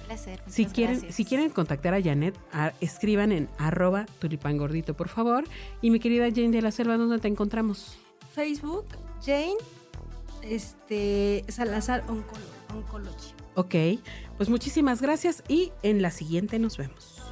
Un 0.00 0.06
placer. 0.06 0.40
Si 0.46 0.66
quieren, 0.66 0.96
gracias. 0.96 1.14
si 1.16 1.24
quieren 1.24 1.50
contactar 1.50 1.94
a 1.94 2.02
Janet, 2.02 2.36
a- 2.52 2.72
escriban 2.80 3.32
en 3.32 3.48
arroba 3.58 4.06
tulipangordito, 4.18 4.94
por 4.94 5.08
favor. 5.08 5.44
Y 5.82 5.90
mi 5.90 6.00
querida 6.00 6.26
Jane 6.30 6.50
de 6.50 6.62
la 6.62 6.70
Selva, 6.70 6.96
¿dónde 6.96 7.18
te 7.18 7.28
encontramos? 7.28 7.96
Facebook, 8.34 8.86
Jane, 9.24 9.54
este, 10.42 11.44
Salazar 11.48 12.04
Oncolo- 12.06 12.74
Oncology. 12.74 13.32
Ok, 13.54 13.74
pues 14.36 14.48
muchísimas 14.48 15.00
gracias 15.00 15.42
y 15.48 15.72
en 15.82 16.02
la 16.02 16.10
siguiente 16.10 16.58
nos 16.58 16.76
vemos. 16.76 17.22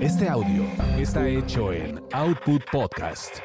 Este 0.00 0.28
audio 0.28 0.64
está 0.96 1.26
hecho 1.28 1.72
en 1.72 2.00
Output 2.12 2.62
Podcast. 2.70 3.40